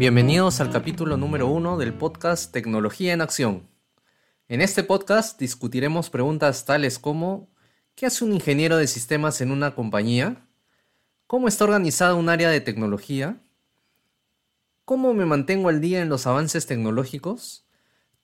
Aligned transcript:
Bienvenidos 0.00 0.62
al 0.62 0.70
capítulo 0.70 1.18
número 1.18 1.46
uno 1.46 1.76
del 1.76 1.92
podcast 1.92 2.50
Tecnología 2.54 3.12
en 3.12 3.20
Acción. 3.20 3.68
En 4.48 4.62
este 4.62 4.82
podcast 4.82 5.38
discutiremos 5.38 6.08
preguntas 6.08 6.64
tales 6.64 6.98
como 6.98 7.50
¿qué 7.96 8.06
hace 8.06 8.24
un 8.24 8.32
ingeniero 8.32 8.78
de 8.78 8.86
sistemas 8.86 9.42
en 9.42 9.50
una 9.50 9.74
compañía? 9.74 10.48
¿Cómo 11.26 11.48
está 11.48 11.64
organizada 11.64 12.14
un 12.14 12.30
área 12.30 12.48
de 12.48 12.62
tecnología? 12.62 13.42
¿Cómo 14.86 15.12
me 15.12 15.26
mantengo 15.26 15.68
al 15.68 15.82
día 15.82 16.00
en 16.00 16.08
los 16.08 16.26
avances 16.26 16.64
tecnológicos? 16.64 17.66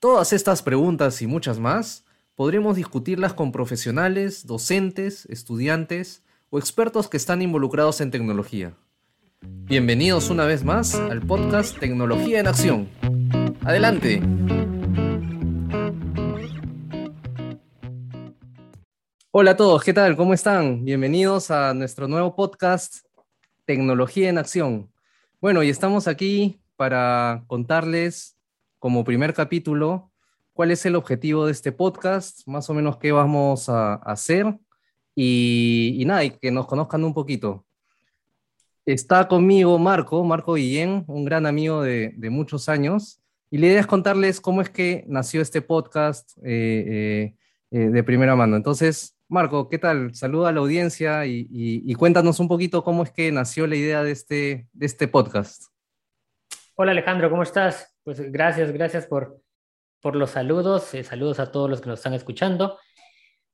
Todas 0.00 0.32
estas 0.32 0.62
preguntas 0.62 1.20
y 1.20 1.26
muchas 1.26 1.58
más 1.58 2.06
podremos 2.36 2.76
discutirlas 2.76 3.34
con 3.34 3.52
profesionales, 3.52 4.46
docentes, 4.46 5.26
estudiantes 5.26 6.22
o 6.48 6.58
expertos 6.58 7.10
que 7.10 7.18
están 7.18 7.42
involucrados 7.42 8.00
en 8.00 8.10
tecnología. 8.10 8.74
Bienvenidos 9.40 10.30
una 10.30 10.44
vez 10.46 10.64
más 10.64 10.94
al 10.94 11.20
podcast 11.20 11.78
Tecnología 11.78 12.40
en 12.40 12.46
Acción. 12.46 12.88
Adelante. 13.64 14.22
Hola 19.30 19.50
a 19.50 19.56
todos, 19.56 19.84
¿qué 19.84 19.92
tal? 19.92 20.16
¿Cómo 20.16 20.32
están? 20.32 20.84
Bienvenidos 20.84 21.50
a 21.50 21.74
nuestro 21.74 22.08
nuevo 22.08 22.34
podcast 22.34 23.04
Tecnología 23.66 24.30
en 24.30 24.38
Acción. 24.38 24.90
Bueno, 25.40 25.62
y 25.62 25.68
estamos 25.68 26.08
aquí 26.08 26.60
para 26.76 27.44
contarles 27.46 28.38
como 28.78 29.04
primer 29.04 29.34
capítulo 29.34 30.10
cuál 30.54 30.70
es 30.70 30.86
el 30.86 30.96
objetivo 30.96 31.44
de 31.44 31.52
este 31.52 31.70
podcast, 31.70 32.46
más 32.46 32.70
o 32.70 32.74
menos 32.74 32.96
qué 32.96 33.12
vamos 33.12 33.68
a 33.68 33.94
hacer 33.96 34.58
y, 35.14 36.02
nada, 36.06 36.24
y 36.24 36.30
que 36.30 36.50
nos 36.50 36.66
conozcan 36.66 37.04
un 37.04 37.12
poquito. 37.12 37.65
Está 38.86 39.26
conmigo 39.26 39.80
Marco, 39.80 40.22
Marco 40.22 40.54
Guillén, 40.54 41.02
un 41.08 41.24
gran 41.24 41.44
amigo 41.44 41.82
de, 41.82 42.14
muchos 42.30 42.68
años, 42.68 43.20
y 43.50 43.58
la 43.58 43.66
idea 43.66 43.80
es 43.80 43.86
contarles 43.88 44.40
cómo 44.40 44.62
es 44.62 44.70
que 44.70 45.02
nació 45.08 45.42
este 45.42 45.60
podcast 45.60 46.30
eh, 46.44 46.44
eh, 46.86 47.34
eh, 47.72 47.88
de 47.88 48.04
primera 48.04 48.36
mano. 48.36 48.54
Entonces, 48.54 49.18
Marco, 49.26 49.68
¿qué 49.68 49.78
tal? 49.78 50.14
Saluda 50.14 50.50
a 50.50 50.52
la 50.52 50.60
audiencia 50.60 51.26
y, 51.26 51.92
cuéntanos 51.94 52.38
un 52.38 52.46
poquito 52.46 52.84
cómo 52.84 53.02
es 53.02 53.10
que 53.10 53.32
nació 53.32 53.66
la 53.66 53.74
idea 53.74 54.04
de 54.04 54.12
este, 54.12 54.68
de 54.72 54.86
este 54.86 55.08
podcast. 55.08 55.64
Hola 56.76 56.92
Alejandro, 56.92 57.28
¿cómo 57.28 57.42
estás? 57.42 57.92
Pues 58.04 58.30
gracias, 58.30 58.70
gracias 58.70 59.06
por, 59.06 59.42
por 60.00 60.14
los 60.14 60.30
saludos, 60.30 60.92
saludos 61.02 61.40
a 61.40 61.50
todos 61.50 61.68
los 61.68 61.80
que 61.80 61.88
nos 61.88 61.98
están 61.98 62.14
escuchando. 62.14 62.78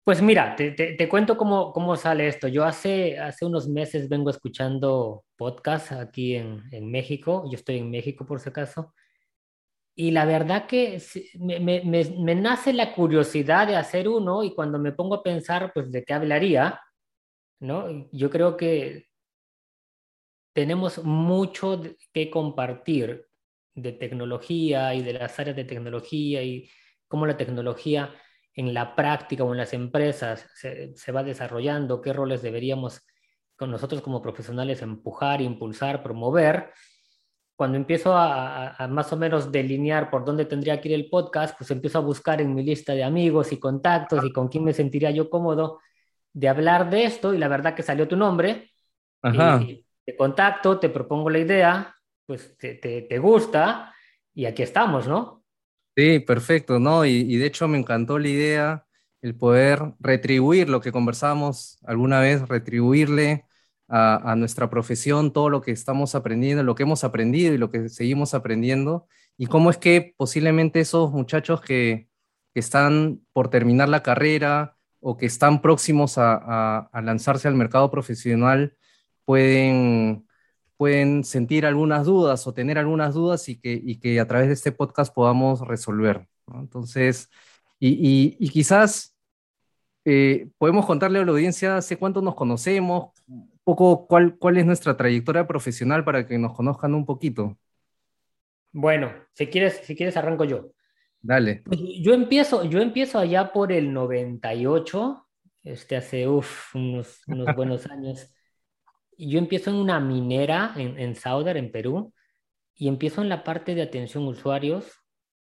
Pues 0.05 0.21
mira, 0.21 0.57
te, 0.57 1.09
cuento 1.09 1.37
cómo, 1.37 1.73
cómo, 1.73 1.95
sale 1.97 2.27
esto. 2.27 2.49
Yo 2.49 2.65
hace, 2.65 3.19
hace 3.21 3.47
unos 3.47 3.69
meses 3.69 4.09
vengo 4.09 4.31
escuchando 4.31 5.25
podcasts 5.37 5.93
aquí 5.93 6.35
en, 6.35 6.61
en, 6.73 6.91
México. 6.91 7.45
Yo 7.49 7.55
estoy 7.57 7.79
en 7.79 7.91
México 7.91 8.27
por 8.27 8.41
si 8.41 8.49
acaso. 8.49 8.93
Y 9.95 10.11
la 10.11 10.25
verdad 10.25 10.67
que 10.67 11.01
me, 11.39 11.61
me, 11.61 11.83
me, 11.85 12.35
nace 12.35 12.73
la 12.73 12.95
curiosidad 12.95 13.69
de 13.69 13.77
hacer 13.77 14.09
uno 14.09 14.43
y 14.43 14.55
cuando 14.55 14.79
me 14.79 14.93
pongo 14.93 15.17
a 15.17 15.23
pensar, 15.23 15.71
pues, 15.73 15.93
de 15.93 16.03
qué 16.03 16.15
hablaría, 16.15 16.81
¿no? 17.61 18.09
Yo 18.11 18.29
creo 18.31 18.57
que 18.57 19.07
tenemos 20.53 21.05
mucho 21.05 21.81
que 22.13 22.31
compartir 22.31 23.29
de 23.75 23.93
tecnología 23.93 24.95
y 24.95 25.03
de 25.03 25.13
las 25.15 25.39
áreas 25.39 25.57
de 25.57 25.65
tecnología 25.65 26.43
y 26.43 26.69
cómo 27.09 27.27
la 27.27 27.37
tecnología 27.37 28.13
en 28.55 28.75
la 28.75 28.95
práctica 28.95 29.45
o 29.45 29.53
en 29.53 29.59
las 29.59 29.73
empresas 29.73 30.47
se, 30.55 30.95
se, 30.97 31.13
va 31.13 31.23
desarrollando, 31.23 32.03
qué 32.03 32.13
roles 32.13 32.43
deberíamos 32.43 33.03
con 33.57 33.71
nosotros 33.71 34.03
como 34.03 34.21
profesionales 34.21 34.83
empujar, 34.83 35.41
impulsar, 35.41 36.03
promover. 36.03 36.71
Cuando 37.57 37.77
empiezo 37.77 38.15
a, 38.17 38.75
a, 38.75 38.89
más 38.89 39.13
o 39.13 39.17
menos 39.17 39.53
delinear 39.53 40.11
por 40.11 40.25
dónde 40.25 40.45
tendría 40.45 40.81
que 40.81 40.89
ir 40.89 40.95
el 40.95 41.09
podcast, 41.09 41.57
pues 41.57 41.71
empiezo 41.71 41.99
a 41.99 42.03
buscar 42.03 42.41
en 42.41 42.55
mi 42.55 42.63
lista 42.63 42.93
de 42.93 43.05
amigos 43.05 43.53
y 43.53 43.59
contactos 43.59 44.25
y 44.25 44.33
con 44.33 44.49
quién 44.49 44.65
me 44.65 44.73
sentiría 44.73 45.11
yo 45.11 45.31
cómodo 45.31 45.79
de 46.33 46.49
hablar 46.49 46.91
de 46.91 47.05
esto 47.05 47.35
y 47.35 47.39
la 47.39 47.49
verdad 47.49 47.75
que 47.75 47.83
salió 47.83 48.09
tu 48.09 48.17
nombre. 48.17 48.71
Ajá. 49.23 49.63
Y 49.63 49.87
te 50.05 50.17
contacto, 50.17 50.79
te 50.79 50.89
propongo 50.89 51.31
la 51.31 51.39
idea, 51.39 51.95
pues 52.27 52.57
te, 52.59 52.75
te, 52.75 53.03
te 53.03 53.19
gusta 53.19 53.95
y 54.35 54.47
aquí 54.47 54.63
estamos, 54.63 55.07
¿no? 55.07 55.42
Sí, 55.95 56.21
perfecto, 56.21 56.79
¿no? 56.79 57.05
Y, 57.05 57.37
de 57.37 57.47
hecho 57.47 57.69
me 57.69 57.77
encantó 57.79 58.19
la 58.19 58.29
idea, 58.29 58.87
el 59.21 59.37
poder 59.37 59.93
retribuir 60.01 60.71
lo 60.71 60.81
que 60.81 60.91
conversábamos 60.91 61.79
alguna 61.85 62.19
vez, 62.21 62.49
retribuirle 62.49 63.45
a, 63.89 64.35
nuestra 64.37 64.71
profesión 64.71 65.33
todo 65.35 65.51
lo 65.51 65.61
que 65.61 65.71
estamos 65.71 66.15
aprendiendo, 66.15 66.63
lo 66.63 66.75
que 66.75 66.85
hemos 66.85 67.05
aprendido 67.05 67.53
y 67.53 67.59
lo 67.59 67.71
que 67.71 67.91
seguimos 67.91 68.33
aprendiendo, 68.33 69.07
y 69.37 69.47
cómo 69.47 69.69
es 69.71 69.77
que 69.77 70.15
posiblemente 70.17 70.81
esos 70.81 71.13
muchachos 71.13 71.61
que, 71.61 72.09
están 72.55 73.23
por 73.33 73.49
terminar 73.49 73.89
la 73.89 74.03
carrera 74.03 74.77
o 75.01 75.17
que 75.17 75.25
están 75.25 75.63
próximos 75.63 76.19
a 76.19 76.91
lanzarse 77.03 77.49
al 77.49 77.55
mercado 77.55 77.91
profesional 77.91 78.77
pueden 79.25 80.27
pueden 80.83 81.23
sentir 81.23 81.65
algunas 81.65 82.07
dudas 82.07 82.45
o 82.45 82.55
tener 82.55 82.77
algunas 82.77 83.15
dudas 83.15 83.49
y 83.49 83.55
que, 83.55 83.81
y 83.81 84.01
que 84.01 84.19
a 84.19 84.27
través 84.27 84.49
de 84.49 84.55
este 84.55 84.73
podcast 84.73 85.15
podamos 85.15 85.61
resolver. 85.61 86.27
Entonces, 86.53 87.31
y, 87.79 88.37
y, 88.37 88.49
quizás 88.49 89.17
eh, 90.05 90.49
podemos 90.59 90.85
contarle 90.85 91.21
a 91.21 91.25
la 91.25 91.31
audiencia 91.31 91.77
hace 91.77 91.97
cuánto 91.97 92.21
nos 92.21 92.35
conocemos, 92.35 93.13
un 93.29 93.61
poco 93.63 94.09
cuál, 94.09 94.37
cuál 94.39 94.57
es 94.59 94.67
nuestra 94.67 94.97
trayectoria 94.97 95.47
profesional 95.47 96.03
para 96.03 96.27
que 96.27 96.37
nos 96.37 96.53
conozcan 96.53 96.97
un 96.97 97.07
poquito. 97.07 97.57
Bueno, 98.73 99.13
si 99.35 99.47
quieres, 99.47 99.83
si 99.85 99.95
quieres 99.95 100.17
arranco 100.17 100.43
yo. 100.43 100.73
Dale. 101.21 101.63
Yo 102.01 102.13
empiezo, 102.13 102.65
yo 102.65 102.81
empiezo 102.81 103.21
allá 103.21 103.53
por 103.53 103.71
el 103.71 103.93
98, 103.93 105.29
este 105.63 105.95
hace 105.95 106.27
uf, 106.27 106.75
unos, 106.75 107.21
unos 107.29 107.47
buenos 107.55 107.87
años 107.87 108.33
yo 109.19 109.39
empiezo 109.39 109.71
en 109.71 109.77
una 109.77 110.01
minera 110.01 110.73
en, 110.77 110.99
en 110.99 111.15
Sauder, 111.15 111.57
en 111.57 111.71
Perú, 111.71 112.13
y 112.75 112.89
empiezo 112.89 113.23
en 113.23 113.29
la 113.29 113.45
parte 113.45 113.75
de 113.75 113.83
atención 113.83 114.25
a 114.25 114.29
usuarios, 114.29 114.93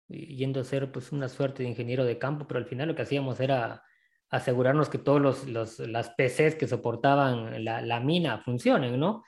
yendo 0.08 0.60
a 0.60 0.64
ser 0.64 0.92
pues 0.92 1.12
una 1.12 1.30
suerte 1.30 1.64
de 1.64 1.70
ingeniero 1.70 2.06
de 2.06 2.18
campo, 2.18 2.46
pero 2.48 2.60
al 2.60 2.66
final 2.66 2.88
lo 2.88 2.96
que 2.96 3.04
hacíamos 3.04 3.40
era 3.40 3.84
asegurarnos 4.30 4.90
que 4.90 4.98
todos 4.98 5.22
los, 5.22 5.48
los 5.48 5.80
las 5.80 6.10
PCs 6.10 6.56
que 6.56 6.68
soportaban 6.68 7.64
la, 7.64 7.82
la 7.82 8.00
mina 8.00 8.40
funcionen, 8.40 9.00
¿no? 9.00 9.24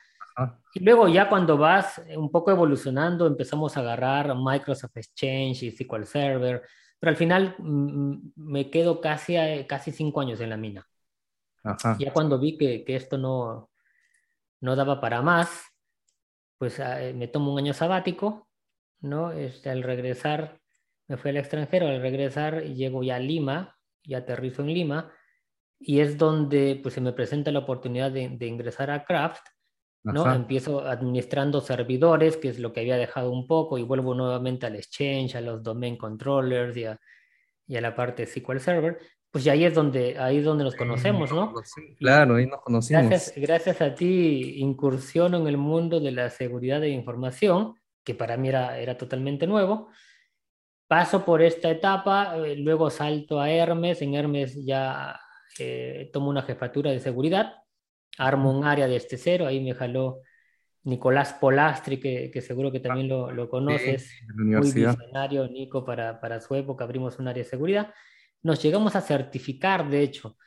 Y 0.73 0.83
luego 0.83 1.07
ya 1.07 1.29
cuando 1.29 1.57
vas 1.57 2.01
un 2.17 2.29
poco 2.29 2.51
evolucionando, 2.51 3.25
empezamos 3.25 3.77
a 3.77 3.79
agarrar 3.79 4.35
Microsoft 4.35 4.97
Exchange 4.97 5.63
y 5.63 5.71
SQL 5.71 6.03
Server, 6.03 6.61
pero 6.99 7.09
al 7.09 7.15
final 7.15 7.55
mm, 7.57 8.31
me 8.35 8.69
quedo 8.69 8.99
casi, 8.99 9.35
casi 9.67 9.91
cinco 9.91 10.19
años 10.19 10.41
en 10.41 10.49
la 10.49 10.57
mina. 10.57 10.85
Ajá. 11.63 11.95
Ya 11.99 12.11
cuando 12.11 12.37
vi 12.37 12.57
que, 12.57 12.83
que 12.83 12.95
esto 12.95 13.17
no, 13.17 13.69
no 14.61 14.75
daba 14.75 15.01
para 15.01 15.21
más, 15.21 15.63
pues 16.57 16.79
ah, 16.79 17.03
eh, 17.03 17.13
me 17.13 17.27
tomo 17.27 17.53
un 17.53 17.59
año 17.59 17.73
sabático, 17.73 18.47
¿no? 19.01 19.31
Este, 19.31 19.69
al 19.69 19.83
regresar, 19.83 20.59
me 21.07 21.17
fui 21.17 21.31
al 21.31 21.37
extranjero, 21.37 21.87
al 21.87 22.01
regresar 22.01 22.63
llego 22.63 23.03
ya 23.03 23.17
a 23.17 23.19
Lima, 23.19 23.77
y 24.03 24.13
aterrizo 24.13 24.61
en 24.61 24.73
Lima, 24.73 25.11
y 25.79 25.99
es 25.99 26.17
donde 26.17 26.79
pues 26.81 26.93
se 26.93 27.01
me 27.01 27.13
presenta 27.13 27.51
la 27.51 27.59
oportunidad 27.59 28.11
de, 28.11 28.47
ingresar 28.47 28.91
a 28.91 29.03
Craft, 29.03 29.45
¿no? 30.03 30.31
Empiezo 30.31 30.85
administrando 30.85 31.61
servidores, 31.61 32.37
que 32.37 32.49
es 32.49 32.59
lo 32.59 32.71
que 32.71 32.81
había 32.81 32.97
dejado 32.97 33.31
un 33.31 33.47
poco, 33.47 33.77
y 33.77 33.83
vuelvo 33.83 34.13
nuevamente 34.13 34.67
al 34.67 34.75
Exchange, 34.75 35.35
a 35.35 35.41
los 35.41 35.63
Domain 35.63 35.97
Controllers 35.97 36.77
y 36.77 36.85
a, 36.85 36.99
y 37.67 37.75
a 37.75 37.81
la 37.81 37.95
parte 37.95 38.25
SQL 38.27 38.59
Server, 38.59 38.99
pues 39.35 39.45
ahí 39.47 39.65
es 39.65 39.73
donde, 39.73 40.17
ahí 40.17 40.37
es 40.37 40.45
donde 40.45 40.63
nos 40.63 40.77
conocemos, 40.77 41.29
¿no? 41.29 41.53
Claro, 41.97 42.35
ahí 42.35 42.45
nos 42.45 42.61
conocimos. 42.61 43.07
Gracias, 43.07 43.33
gracias 43.35 43.81
a 43.81 43.93
ti 43.93 44.59
incursiono 44.59 45.39
en 45.39 45.47
el 45.47 45.57
mundo 45.57 45.99
de 45.99 46.13
la 46.13 46.29
seguridad 46.29 46.79
de 46.79 46.87
información, 46.87 47.75
que 48.05 48.15
para 48.15 48.37
mí 48.37 48.47
era, 48.47 48.79
era 48.79 48.97
totalmente 48.97 49.45
nuevo. 49.45 49.89
Paso 50.87 51.25
por 51.25 51.41
esta 51.41 51.69
etapa, 51.69 52.37
eh, 52.37 52.55
luego 52.55 52.89
salto 52.89 53.41
a 53.41 53.51
Hermes, 53.51 54.01
en 54.01 54.15
Hermes 54.15 54.65
ya 54.65 55.19
eh, 55.59 56.09
tomo 56.13 56.29
una 56.29 56.43
jefatura 56.43 56.91
de 56.91 57.01
seguridad, 57.01 57.55
armo 58.17 58.57
un 58.57 58.63
área 58.63 58.87
de 58.87 58.95
este 58.95 59.17
cero, 59.17 59.47
ahí 59.47 59.59
me 59.59 59.73
jaló 59.73 60.21
Nicolás 60.83 61.33
Polastri, 61.33 61.99
que, 61.99 62.31
que 62.31 62.39
seguro 62.39 62.71
que 62.71 62.79
también 62.79 63.09
lo, 63.09 63.31
lo 63.31 63.49
conoces, 63.49 64.09
muy 64.33 64.71
visionario, 64.71 65.45
Nico, 65.49 65.83
para, 65.83 66.21
para 66.21 66.39
su 66.39 66.55
época 66.55 66.85
abrimos 66.85 67.19
un 67.19 67.27
área 67.27 67.43
de 67.43 67.49
seguridad 67.49 67.93
nos 68.45 68.61
llegamos 68.61 68.95
a 68.95 69.01
certificar, 69.01 69.89
de 69.89 70.03
hecho, 70.03 70.37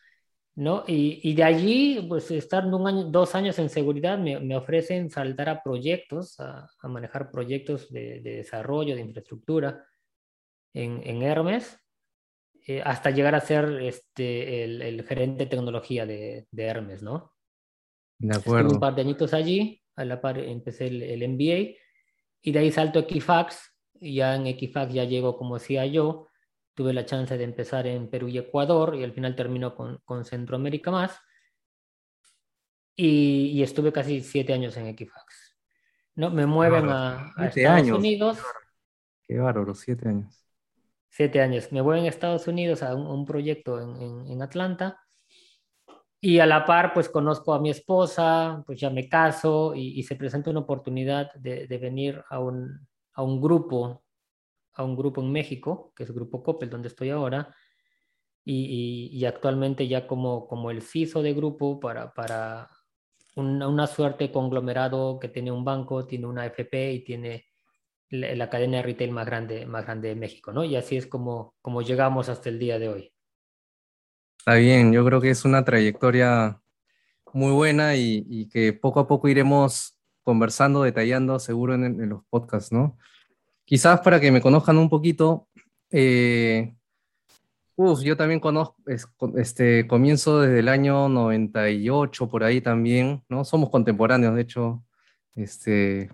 ¿no? 0.55 0.85
Y, 0.87 1.19
y 1.29 1.35
de 1.35 1.43
allí, 1.43 2.07
pues 2.09 2.31
estar 2.31 2.65
un 2.65 2.87
año, 2.87 3.05
dos 3.05 3.35
años 3.35 3.59
en 3.59 3.69
seguridad, 3.69 4.17
me, 4.17 4.39
me 4.39 4.57
ofrecen 4.57 5.11
saltar 5.11 5.49
a 5.49 5.65
proyectos, 5.65 6.39
a, 6.39 6.71
a 6.79 6.89
manejar 6.89 7.33
proyectos 7.33 7.91
de, 7.91 8.21
de, 8.21 8.37
desarrollo, 8.37 8.95
de 8.95 9.01
infraestructura 9.01 9.85
en, 10.75 11.01
en 11.03 11.23
Hermes, 11.23 11.77
eh, 12.69 12.83
hasta 12.85 13.11
llegar 13.11 13.35
a 13.35 13.41
ser 13.41 13.69
este, 13.83 14.63
el, 14.63 14.81
el 14.81 15.03
gerente 15.03 15.45
de 15.45 15.51
tecnología 15.51 16.07
de, 16.07 16.47
de, 16.53 16.63
Hermes, 16.63 17.03
¿no? 17.03 17.33
De 18.21 18.37
acuerdo. 18.37 18.61
Estuve 18.61 18.75
un 18.75 18.81
par 18.81 18.95
de 18.95 19.03
añitos 19.03 19.35
allí, 19.35 19.83
a 19.97 20.05
la 20.05 20.21
par 20.21 20.39
empecé 20.39 20.87
el, 20.87 21.03
el 21.03 21.29
MBA, 21.31 21.77
y 22.43 22.53
de 22.53 22.59
ahí 22.61 22.71
salto 22.71 23.01
a 23.01 23.03
Equifax, 23.03 23.75
y 24.01 24.15
ya 24.15 24.37
en 24.37 24.47
Equifax 24.47 24.95
ya 24.95 25.03
llego 25.03 25.37
como 25.37 25.59
decía 25.59 25.85
yo, 25.85 26.29
tuve 26.79 26.93
la 26.93 27.05
chance 27.05 27.37
de 27.37 27.43
empezar 27.43 27.89
en 27.89 28.09
Perú 28.09 28.29
y 28.29 28.39
Ecuador, 28.39 28.95
y 28.95 29.03
al 29.03 29.11
final 29.11 29.35
termino 29.35 29.75
con, 29.75 29.99
con 30.05 30.25
Centroamérica 30.25 30.93
más, 30.93 31.21
y, 32.95 33.61
estuve 33.65 33.91
casi 33.91 34.21
siete 34.21 34.53
años 34.53 34.77
en 34.77 34.87
Equifax. 34.87 35.59
¿no? 36.15 36.31
Me 36.31 36.47
mueven 36.47 36.89
a, 36.89 37.35
Estados 37.37 37.91
Unidos. 37.91 38.39
Qué 39.27 39.39
bárbaro, 39.39 39.75
siete 39.75 40.09
años. 40.09 40.47
Siete 41.09 41.41
años. 41.41 41.73
Me 41.73 41.81
voy 41.81 41.99
a 41.99 42.09
Estados 42.09 42.47
Unidos 42.47 42.85
a 42.85 42.95
un, 42.95 43.27
proyecto 43.27 43.81
en, 43.81 44.31
en, 44.31 44.41
Atlanta 44.41 45.01
y 46.21 46.39
a 46.39 46.47
la 46.47 46.65
par 46.65 46.93
pues 46.95 47.09
conozco 47.09 47.55
a 47.55 47.61
mi 47.61 47.71
esposa, 47.71 48.63
pues 48.65 48.79
ya 48.79 48.91
me 48.91 49.09
caso 49.09 49.75
y, 49.75 50.01
se 50.05 50.15
presenta 50.15 50.51
una 50.51 50.61
oportunidad 50.61 51.35
de, 51.35 51.67
de 51.67 51.79
venir 51.79 52.23
a 52.31 52.39
un, 52.39 52.87
a 53.15 53.23
un, 53.25 53.41
grupo, 53.41 54.05
a 54.79 54.85
un 54.85 54.97
grupo 54.97 55.21
en 55.21 55.31
México, 55.31 55.93
que 55.95 56.05
es 56.05 56.09
el 56.09 56.15
Grupo 56.15 56.43
Coppel, 56.43 56.71
donde 56.71 56.89
estoy 56.89 57.11
ahora, 57.11 57.55
y, 58.45 59.11
y, 59.13 59.25
actualmente 59.27 59.87
ya 59.87 60.07
como, 60.07 60.49
como 60.49 60.71
el 60.71 60.81
CISO 60.81 61.21
de 61.21 61.35
grupo 61.35 61.79
para, 61.79 62.15
para 62.15 62.71
una, 63.37 63.69
una, 63.69 63.87
suerte 63.87 64.33
conglomerado 64.33 65.19
que 65.19 65.29
tiene 65.29 65.53
un 65.53 65.67
banco, 65.67 66.07
tiene 66.07 66.27
una 66.27 66.47
FP 66.47 66.93
y 66.93 67.05
tiene 67.05 67.45
la, 68.11 68.49
cadena 68.49 68.79
de 68.79 68.83
retail 68.85 69.13
más 69.13 69.27
grande, 69.27 69.67
más 69.67 69.85
grande 69.85 70.09
de 70.09 70.17
México, 70.17 70.53
¿no? 70.53 70.65
Y 70.65 70.77
así 70.77 70.97
es 70.97 71.07
como, 71.07 71.55
como 71.61 71.83
llegamos 71.83 72.29
hasta 72.29 72.49
el 72.49 72.59
día 72.59 72.79
de 72.79 72.89
hoy. 72.89 73.13
Está 74.39 74.55
bien, 74.55 74.93
yo 74.93 75.05
creo 75.05 75.21
que 75.21 75.31
es 75.31 75.45
una 75.45 75.65
trayectoria 75.65 76.61
muy 77.33 77.53
buena 77.53 77.97
y, 77.97 78.49
que 78.49 78.73
poco 78.73 79.01
a 79.01 79.07
poco 79.07 79.29
iremos 79.29 79.99
conversando, 80.23 80.83
detallando 80.83 81.39
seguro 81.39 81.75
en, 81.75 82.09
los 82.09 82.25
podcasts, 82.31 82.73
¿no? 82.73 82.97
Quizás 83.69 84.01
para 84.01 84.19
que 84.19 84.33
me 84.33 84.41
conozcan 84.41 84.79
un 84.79 84.89
poquito, 84.89 85.47
eh, 85.91 86.73
Uf, 87.77 88.01
yo 88.03 88.17
también 88.17 88.41
conozco, 88.41 88.75
este, 89.37 89.87
comienzo 89.87 90.41
desde 90.41 90.61
el 90.61 90.69
año 90.69 91.11
98 91.11 92.29
por 92.29 92.43
ahí 92.43 92.63
también, 92.63 93.23
¿no? 93.29 93.45
Somos 93.45 93.69
contemporáneos, 93.69 94.35
de 94.35 94.41
hecho, 94.41 94.83
este, 95.37 96.11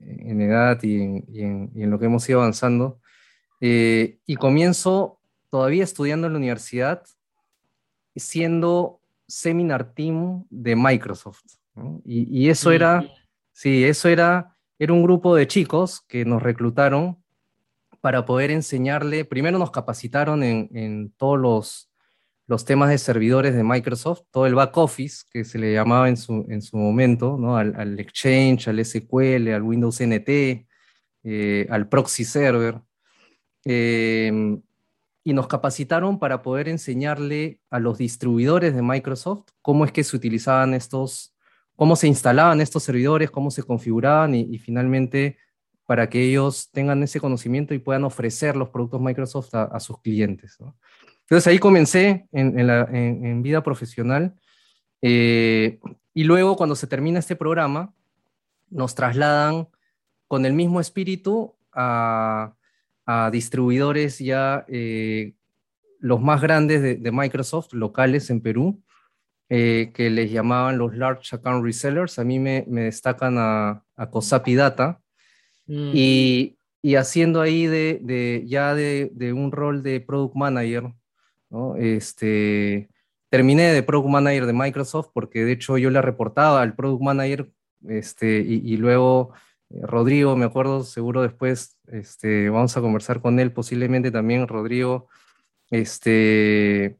en 0.00 0.40
edad 0.40 0.80
y 0.82 1.02
en, 1.42 1.90
lo 1.90 1.98
que 1.98 2.06
hemos 2.06 2.26
ido 2.26 2.40
avanzando. 2.40 3.00
Eh, 3.60 4.18
y 4.24 4.36
comienzo 4.36 5.18
todavía 5.50 5.82
estudiando 5.82 6.28
en 6.28 6.34
la 6.34 6.38
universidad, 6.38 7.02
siendo 8.14 9.00
seminar 9.26 9.92
team 9.92 10.46
de 10.48 10.76
Microsoft. 10.76 11.42
Y, 12.04 12.48
eso 12.48 12.70
era, 12.70 13.04
sí, 13.52 13.84
eso 13.84 14.08
era, 14.08 14.53
era 14.78 14.92
un 14.92 15.02
grupo 15.02 15.34
de 15.34 15.46
chicos 15.46 16.02
que 16.08 16.24
nos 16.24 16.42
reclutaron 16.42 17.22
para 18.00 18.26
poder 18.26 18.50
enseñarle, 18.50 19.24
primero 19.24 19.58
nos 19.58 19.70
capacitaron 19.70 20.42
en, 20.42 21.10
todos 21.16 21.38
los, 21.38 21.90
los, 22.46 22.66
temas 22.66 22.90
de 22.90 22.98
servidores 22.98 23.54
de 23.54 23.64
Microsoft, 23.64 24.24
todo 24.30 24.46
el 24.46 24.54
back 24.54 24.76
office 24.76 25.24
que 25.30 25.44
se 25.44 25.58
le 25.58 25.72
llamaba 25.72 26.08
en 26.08 26.18
su, 26.18 26.44
en 26.50 26.60
su 26.60 26.76
momento, 26.76 27.38
¿no? 27.38 27.56
al, 27.56 27.98
Exchange, 27.98 28.68
al 28.68 28.84
SQL, 28.84 29.48
al 29.54 29.62
Windows 29.62 30.02
NT, 30.02 30.66
eh, 31.24 31.66
al 31.70 31.88
proxy 31.88 32.24
server. 32.24 32.82
Em, 33.64 34.60
y 35.24 35.32
nos 35.32 35.46
capacitaron 35.46 36.18
para 36.18 36.42
poder 36.42 36.68
enseñarle 36.68 37.58
a 37.70 37.78
los 37.78 37.96
distribuidores 37.96 38.74
de 38.74 38.82
Microsoft 38.82 39.48
cómo 39.62 39.86
es 39.86 39.92
que 39.92 40.04
se 40.04 40.14
utilizaban 40.14 40.74
estos, 40.74 41.33
cómo 41.76 41.96
se 41.96 42.06
instalaban 42.06 42.60
estos 42.60 42.82
servidores, 42.82 43.30
cómo 43.30 43.50
se 43.50 43.62
configuraban 43.62 44.34
y 44.34 44.58
finalmente 44.58 45.38
para 45.86 46.08
que 46.08 46.22
ellos 46.22 46.70
tengan 46.72 47.02
ese 47.02 47.20
conocimiento 47.20 47.74
y 47.74 47.78
puedan 47.78 48.04
ofrecer 48.04 48.56
los 48.56 48.70
productos 48.70 49.00
Microsoft 49.00 49.54
a, 49.54 49.78
sus 49.80 50.00
clientes. 50.00 50.58
Entonces 51.22 51.46
ahí 51.46 51.58
comencé 51.58 52.26
en, 52.32 53.42
vida 53.42 53.62
profesional 53.62 54.34
eh, 55.02 55.78
y 56.14 56.24
luego 56.24 56.56
cuando 56.56 56.74
se 56.74 56.86
termina 56.86 57.18
este 57.18 57.36
programa 57.36 57.92
nos 58.70 58.94
trasladan 58.94 59.68
con 60.26 60.46
el 60.46 60.54
mismo 60.54 60.80
espíritu 60.80 61.54
a, 61.72 62.54
distribuidores 63.30 64.18
ya 64.18 64.64
eh, 64.66 65.34
los 65.98 66.22
más 66.22 66.40
grandes 66.40 67.02
de, 67.02 67.12
Microsoft, 67.12 67.74
locales 67.74 68.30
en 68.30 68.40
Perú, 68.40 68.82
eh, 69.48 69.92
que 69.94 70.10
les 70.10 70.30
llamaban 70.30 70.78
los 70.78 70.96
Large 70.96 71.36
Account 71.36 71.64
Resellers. 71.64 72.18
A 72.18 72.24
mí 72.24 72.38
me, 72.38 72.62
destacan 72.66 73.36
a, 73.38 73.84
a 73.96 74.10
Cosapi 74.10 74.54
Data, 74.54 75.00
Mm. 75.66 75.90
Y, 75.94 76.58
y, 76.82 76.96
haciendo 76.96 77.40
ahí 77.40 77.66
de, 77.66 77.98
de 78.02 78.44
ya 78.46 78.74
de, 78.74 79.10
de, 79.14 79.32
un 79.32 79.52
rol 79.52 79.82
de 79.82 80.00
Product 80.00 80.36
Manager, 80.36 80.92
¿no? 81.50 81.76
Este, 81.76 82.88
terminé 83.30 83.72
de 83.72 83.82
Product 83.82 84.10
Manager 84.10 84.46
de 84.46 84.52
Microsoft 84.52 85.08
porque 85.14 85.44
de 85.44 85.52
hecho 85.52 85.78
yo 85.78 85.90
le 85.90 86.02
reportaba 86.02 86.62
al 86.62 86.74
Product 86.74 87.02
Manager 87.02 87.50
este, 87.88 88.40
y, 88.40 88.60
y 88.64 88.76
luego 88.76 89.32
eh, 89.70 89.80
Rodrigo, 89.82 90.36
me 90.36 90.44
acuerdo, 90.44 90.84
seguro 90.84 91.22
después 91.22 91.78
este, 91.88 92.50
vamos 92.50 92.76
a 92.76 92.80
conversar 92.80 93.20
con 93.20 93.40
él, 93.40 93.52
posiblemente 93.52 94.10
también 94.10 94.46
Rodrigo, 94.48 95.08
este, 95.70 96.98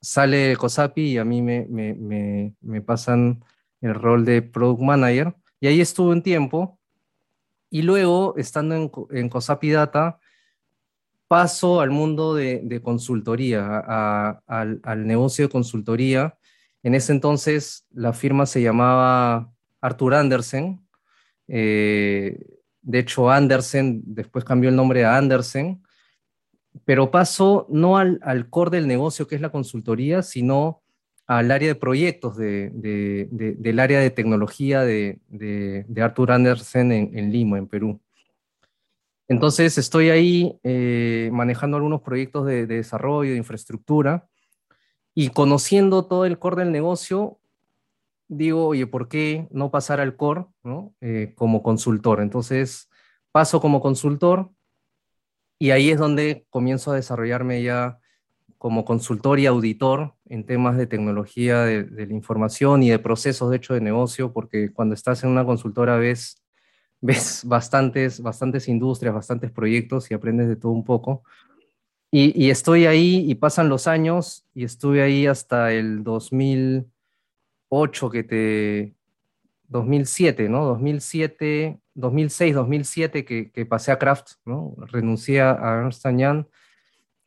sale 0.00 0.56
Cosapi 0.56 1.12
y 1.12 1.18
a 1.18 1.24
mí 1.24 1.42
me, 1.42 1.66
me, 1.68 1.94
me, 1.94 2.54
me 2.60 2.80
pasan 2.80 3.44
el 3.80 3.94
rol 3.94 4.24
de 4.24 4.42
Product 4.42 4.82
Manager. 4.82 5.34
Y 5.60 5.66
ahí 5.66 5.80
estuve 5.80 6.12
un 6.12 6.22
tiempo 6.22 6.80
y 7.70 7.82
luego, 7.82 8.34
estando 8.36 8.74
en, 8.74 8.90
en 9.10 9.28
Cosapi 9.28 9.70
Data, 9.70 10.18
paso 11.28 11.80
al 11.80 11.90
mundo 11.90 12.34
de, 12.34 12.80
consultoría, 12.82 13.78
al, 14.46 15.06
negocio 15.06 15.46
de 15.46 15.52
consultoría. 15.52 16.36
En 16.82 16.96
ese 16.96 17.12
entonces 17.12 17.86
la 17.92 18.12
firma 18.12 18.46
se 18.46 18.60
llamaba 18.60 19.52
Arthur 19.80 20.14
Andersen. 20.14 20.84
Eh, 21.46 22.36
de 22.82 22.98
hecho, 22.98 23.30
Andersen 23.30 24.02
después 24.04 24.44
cambió 24.44 24.70
el 24.70 24.76
nombre 24.76 25.04
a 25.04 25.16
Andersen. 25.16 25.80
Pero 26.84 27.10
paso 27.10 27.66
no 27.68 27.98
al, 27.98 28.20
al 28.22 28.48
core 28.48 28.70
del 28.70 28.86
negocio, 28.86 29.26
que 29.26 29.34
es 29.34 29.40
la 29.40 29.50
consultoría, 29.50 30.22
sino 30.22 30.82
al 31.30 31.52
área 31.52 31.68
de 31.68 31.74
proyectos 31.76 32.36
del 32.36 33.78
área 33.78 34.00
de 34.00 34.10
tecnología 34.10 34.82
de, 34.82 35.86
Arthur 36.02 36.32
Andersen 36.32 36.90
en, 36.90 37.30
Lima, 37.30 37.56
en 37.56 37.68
Perú. 37.68 38.00
Entonces 39.28 39.78
estoy 39.78 40.10
ahí 40.10 40.58
eh, 40.64 41.30
manejando 41.32 41.76
algunos 41.76 42.02
proyectos 42.02 42.46
de, 42.46 42.66
desarrollo, 42.66 43.30
de 43.30 43.36
infraestructura, 43.36 44.28
y 45.14 45.28
conociendo 45.28 46.06
todo 46.06 46.24
el 46.24 46.40
core 46.40 46.64
del 46.64 46.72
negocio, 46.72 47.38
digo, 48.26 48.66
oye, 48.66 48.88
¿por 48.88 49.06
qué 49.06 49.46
no 49.52 49.70
pasar 49.70 50.00
al 50.00 50.16
core 50.16 50.46
eh, 51.00 51.32
como 51.36 51.62
consultor? 51.62 52.22
Entonces 52.22 52.90
paso 53.30 53.60
como 53.60 53.80
consultor 53.80 54.50
y 55.60 55.70
ahí 55.72 55.90
es 55.90 55.98
donde 55.98 56.46
comienzo 56.48 56.90
a 56.90 56.96
desarrollarme 56.96 57.62
ya 57.62 57.98
como 58.56 58.86
consultor 58.86 59.38
y 59.38 59.44
auditor 59.44 60.14
en 60.24 60.46
temas 60.46 60.78
de 60.78 60.86
tecnología 60.86 61.64
de, 61.64 62.06
la 62.06 62.14
información 62.14 62.82
y 62.82 62.88
de 62.88 62.98
procesos, 62.98 63.50
de 63.50 63.58
hecho, 63.58 63.74
de 63.74 63.82
negocio, 63.82 64.32
porque 64.32 64.72
cuando 64.72 64.94
estás 64.94 65.22
en 65.22 65.28
una 65.28 65.44
consultora 65.44 65.98
ves, 65.98 66.42
ves 67.02 67.42
bastantes, 67.44 68.22
bastantes 68.22 68.68
industrias, 68.68 69.14
bastantes 69.14 69.50
proyectos 69.50 70.10
y 70.10 70.14
aprendes 70.14 70.48
de 70.48 70.56
todo 70.56 70.72
un 70.72 70.84
poco. 70.84 71.24
Y, 72.10 72.48
estoy 72.50 72.86
ahí 72.86 73.30
y 73.30 73.34
pasan 73.34 73.68
los 73.68 73.86
años 73.86 74.46
y 74.54 74.64
estuve 74.64 75.02
ahí 75.02 75.26
hasta 75.26 75.72
el 75.72 76.02
2008 76.02 78.10
que 78.10 78.22
te... 78.24 78.94
2007, 79.70 80.48
¿no? 80.48 80.66
2007, 80.66 81.80
2006, 81.94 82.54
2007 82.54 83.24
que, 83.24 83.50
que 83.50 83.66
pasé 83.66 83.90
a 83.90 83.98
Kraft, 83.98 84.32
¿no? 84.44 84.76
Renuncié 84.92 85.40
a 85.40 85.80
Ernst 85.80 86.04
Young 86.04 86.44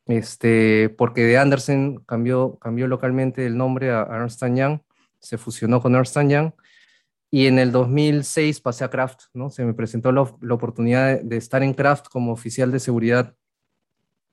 este, 0.06 0.90
porque 0.90 1.22
de 1.22 1.38
Andersen 1.38 1.96
cambió, 2.06 2.58
cambió 2.58 2.86
localmente 2.86 3.46
el 3.46 3.56
nombre 3.56 3.90
a 3.90 4.02
Ernst 4.02 4.42
Young, 4.42 4.80
se 5.18 5.38
fusionó 5.38 5.80
con 5.80 5.94
Ernst 5.94 6.16
Young, 6.16 6.52
y 7.30 7.46
en 7.46 7.58
el 7.58 7.72
2006 7.72 8.60
pasé 8.60 8.84
a 8.84 8.90
Kraft, 8.90 9.22
¿no? 9.32 9.50
Se 9.50 9.64
me 9.64 9.74
presentó 9.74 10.12
la, 10.12 10.22
oportunidad 10.22 11.20
de, 11.20 11.36
estar 11.36 11.62
en 11.62 11.74
Kraft 11.74 12.08
como 12.08 12.32
oficial 12.32 12.70
de 12.70 12.80
seguridad 12.80 13.34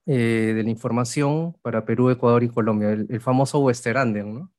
eh, 0.06 0.54
de 0.56 0.64
la 0.64 0.70
información 0.70 1.56
para 1.62 1.86
Perú, 1.86 2.10
Ecuador 2.10 2.44
y 2.44 2.50
Colombia, 2.50 2.92
el, 2.92 3.22
famoso 3.22 3.60
Westeranden, 3.60 4.34
¿no? 4.34 4.52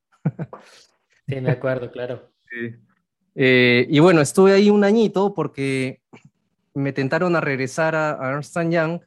sí, 1.28 1.40
me 1.40 1.50
acuerdo, 1.50 1.90
claro. 1.90 2.32
Eh, 3.34 3.86
y 3.88 3.98
bueno, 4.00 4.20
estuve 4.20 4.52
ahí 4.52 4.70
un 4.70 4.84
añito 4.84 5.34
porque 5.34 6.00
me 6.74 6.92
tentaron 6.92 7.36
a 7.36 7.40
regresar 7.40 7.94
a, 7.94 8.12
a 8.12 8.30
Ernst 8.30 8.56
Young 8.56 9.00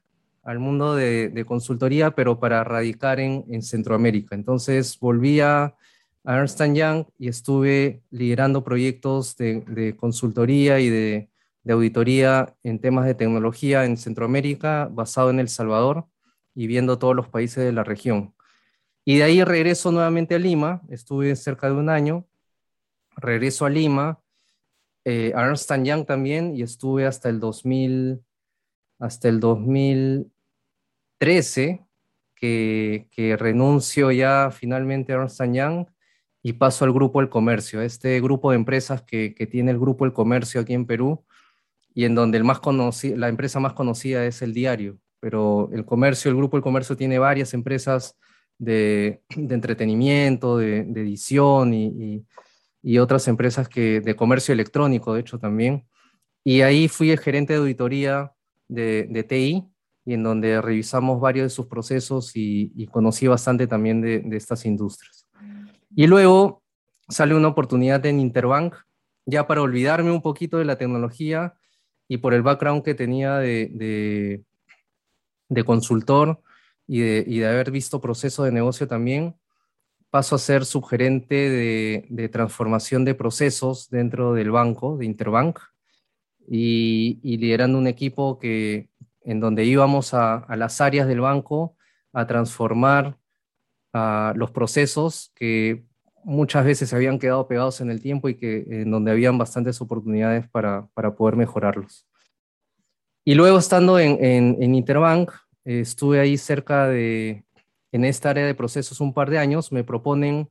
al 0.45 0.59
mundo 0.59 0.95
de, 0.95 1.43
consultoría, 1.47 2.11
pero 2.11 2.39
para 2.39 2.63
radicar 2.63 3.19
en, 3.19 3.61
Centroamérica. 3.63 4.35
Entonces 4.35 4.97
volví 4.99 5.41
a, 5.41 5.75
Ernst 6.23 6.59
Young 6.59 7.05
y 7.19 7.27
estuve 7.27 8.01
liderando 8.09 8.63
proyectos 8.63 9.35
de, 9.37 9.95
consultoría 9.97 10.79
y 10.79 10.89
de, 10.89 11.29
de 11.63 11.73
auditoría 11.73 12.55
en 12.63 12.79
temas 12.79 13.05
de 13.05 13.13
tecnología 13.13 13.85
en 13.85 13.97
Centroamérica, 13.97 14.89
basado 14.91 15.29
en 15.29 15.39
El 15.39 15.49
Salvador 15.49 16.05
y 16.55 16.67
viendo 16.67 16.97
todos 16.97 17.15
los 17.15 17.27
países 17.27 17.63
de 17.63 17.71
la 17.71 17.83
región. 17.83 18.33
Y 19.03 19.17
de 19.17 19.23
ahí 19.23 19.43
regreso 19.43 19.91
nuevamente 19.91 20.35
a 20.35 20.39
Lima, 20.39 20.81
estuve 20.89 21.35
cerca 21.35 21.67
de 21.67 21.73
un 21.73 21.89
año, 21.89 22.25
regreso 23.15 23.65
a 23.65 23.69
Lima, 23.69 24.19
eh, 25.03 25.33
a 25.35 25.45
Ernst 25.45 25.71
Young 25.71 26.05
también, 26.05 26.55
y 26.55 26.61
estuve 26.61 27.05
hasta 27.05 27.29
el 27.29 27.39
2000, 27.39 28.23
hasta 28.99 29.29
el 29.29 29.39
2013, 29.39 31.85
que, 32.35 33.07
que 33.11 33.37
renuncio 33.37 34.11
ya 34.11 34.51
finalmente 34.51 35.13
a 35.13 35.15
Ernst 35.17 35.41
Young 35.41 35.87
y 36.45 36.53
paso 36.53 36.85
al 36.85 36.93
Grupo 36.93 37.21
El 37.21 37.29
Comercio, 37.29 37.81
este 37.81 38.21
grupo 38.21 38.51
de 38.51 38.57
empresas 38.57 39.01
que, 39.01 39.31
tiene 39.49 39.71
el 39.71 39.79
Grupo 39.79 40.05
El 40.05 40.13
Comercio 40.13 40.61
aquí 40.61 40.75
en 40.75 40.85
Perú, 40.85 41.25
y 41.91 42.05
en 42.05 42.13
donde 42.13 42.37
el 42.37 42.43
más 42.43 42.61
la 43.15 43.29
empresa 43.29 43.59
más 43.59 43.73
conocida 43.73 44.23
es 44.27 44.43
el 44.43 44.53
diario, 44.53 44.99
pero 45.19 45.71
el 45.73 45.85
comercio, 45.85 46.29
el 46.29 46.37
grupo 46.37 46.55
El 46.55 46.61
Comercio 46.61 46.95
tiene 46.95 47.17
varias 47.17 47.55
empresas 47.55 48.15
de, 48.59 49.23
entretenimiento, 49.29 50.59
de, 50.59 50.81
edición 50.81 51.73
y, 51.73 52.23
otras 52.99 53.27
empresas 53.27 53.67
que, 53.67 54.01
de 54.01 54.15
comercio 54.15 54.53
electrónico, 54.53 55.13
de 55.13 55.21
hecho 55.21 55.39
también. 55.39 55.87
Y 56.43 56.61
ahí 56.61 56.87
fui 56.87 57.11
el 57.11 57.19
gerente 57.19 57.53
de 57.53 57.59
auditoría 57.59 58.31
de, 58.67 59.25
TI 59.27 59.65
y 60.05 60.13
en 60.13 60.23
donde 60.23 60.61
revisamos 60.61 61.19
varios 61.19 61.45
de 61.45 61.49
sus 61.49 61.65
procesos 61.65 62.31
y, 62.35 62.87
conocí 62.91 63.27
bastante 63.27 63.67
también 63.67 64.01
de, 64.01 64.19
de 64.19 64.37
estas 64.37 64.65
industrias. 64.65 65.27
Y 65.95 66.07
luego 66.07 66.61
sale 67.09 67.35
una 67.35 67.47
oportunidad 67.47 68.05
en 68.05 68.19
Interbank, 68.19 68.75
ya 69.25 69.47
para 69.47 69.61
olvidarme 69.61 70.11
un 70.11 70.21
poquito 70.21 70.57
de 70.57 70.65
la 70.65 70.77
tecnología 70.77 71.55
y 72.07 72.17
por 72.17 72.33
el 72.33 72.43
background 72.43 72.83
que 72.83 72.93
tenía 72.93 73.37
de, 73.37 74.43
de, 75.49 75.63
consultor 75.63 76.41
y 76.87 76.99
de, 76.99 77.23
y 77.25 77.39
de, 77.39 77.47
haber 77.47 77.71
visto 77.71 78.01
proceso 78.01 78.43
de 78.43 78.51
negocio 78.51 78.87
también, 78.87 79.35
paso 80.15 80.35
a 80.37 80.39
ser 80.39 80.63
subgerente 80.63 81.35
de, 81.35 82.05
de 82.07 82.29
transformación 82.29 83.03
de 83.03 83.15
procesos 83.15 83.89
dentro 83.89 84.33
del 84.33 84.49
banco, 84.49 84.95
de 84.95 85.03
Interbank, 85.03 85.59
y, 86.47 87.19
y 87.21 87.35
liderando 87.35 87.77
un 87.77 87.85
equipo 87.85 88.39
que, 88.39 88.87
en 89.23 89.41
donde 89.41 89.65
íbamos 89.65 90.13
a, 90.13 90.35
a 90.35 90.55
las 90.55 90.79
áreas 90.79 91.09
del 91.09 91.19
banco 91.19 91.75
a 92.13 92.25
transformar 92.27 93.17
a 93.91 94.31
los 94.37 94.51
procesos 94.51 95.33
que 95.35 95.83
muchas 96.23 96.63
veces 96.63 96.87
se 96.87 96.95
habían 96.95 97.19
quedado 97.19 97.49
pegados 97.49 97.81
en 97.81 97.91
el 97.91 98.01
tiempo 98.01 98.29
y 98.29 98.35
que 98.35 98.65
en 98.69 98.91
donde 98.91 99.11
habían 99.11 99.37
bastantes 99.37 99.81
oportunidades 99.81 100.47
para, 100.47 100.87
para 100.93 101.13
poder 101.13 101.35
mejorarlos. 101.35 102.07
Y 103.25 103.35
luego 103.35 103.57
estando 103.57 103.99
en, 103.99 104.17
en, 104.61 104.75
Interbank, 104.75 105.31
eh, 105.65 105.81
estuve 105.81 106.21
ahí 106.21 106.37
cerca 106.37 106.87
de, 106.87 107.44
en 107.95 108.03
esta 108.03 108.31
área 108.31 108.45
de 108.45 108.53
procesos 108.53 108.99
un 108.99 109.13
par 109.13 109.29
de 109.29 109.37
años, 109.37 109.71
me 109.71 109.85
proponen 109.85 110.49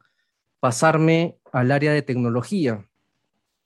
pasarme 0.61 1.37
al 1.53 1.73
área 1.73 1.93
de 1.93 2.01
tecnología. 2.01 2.89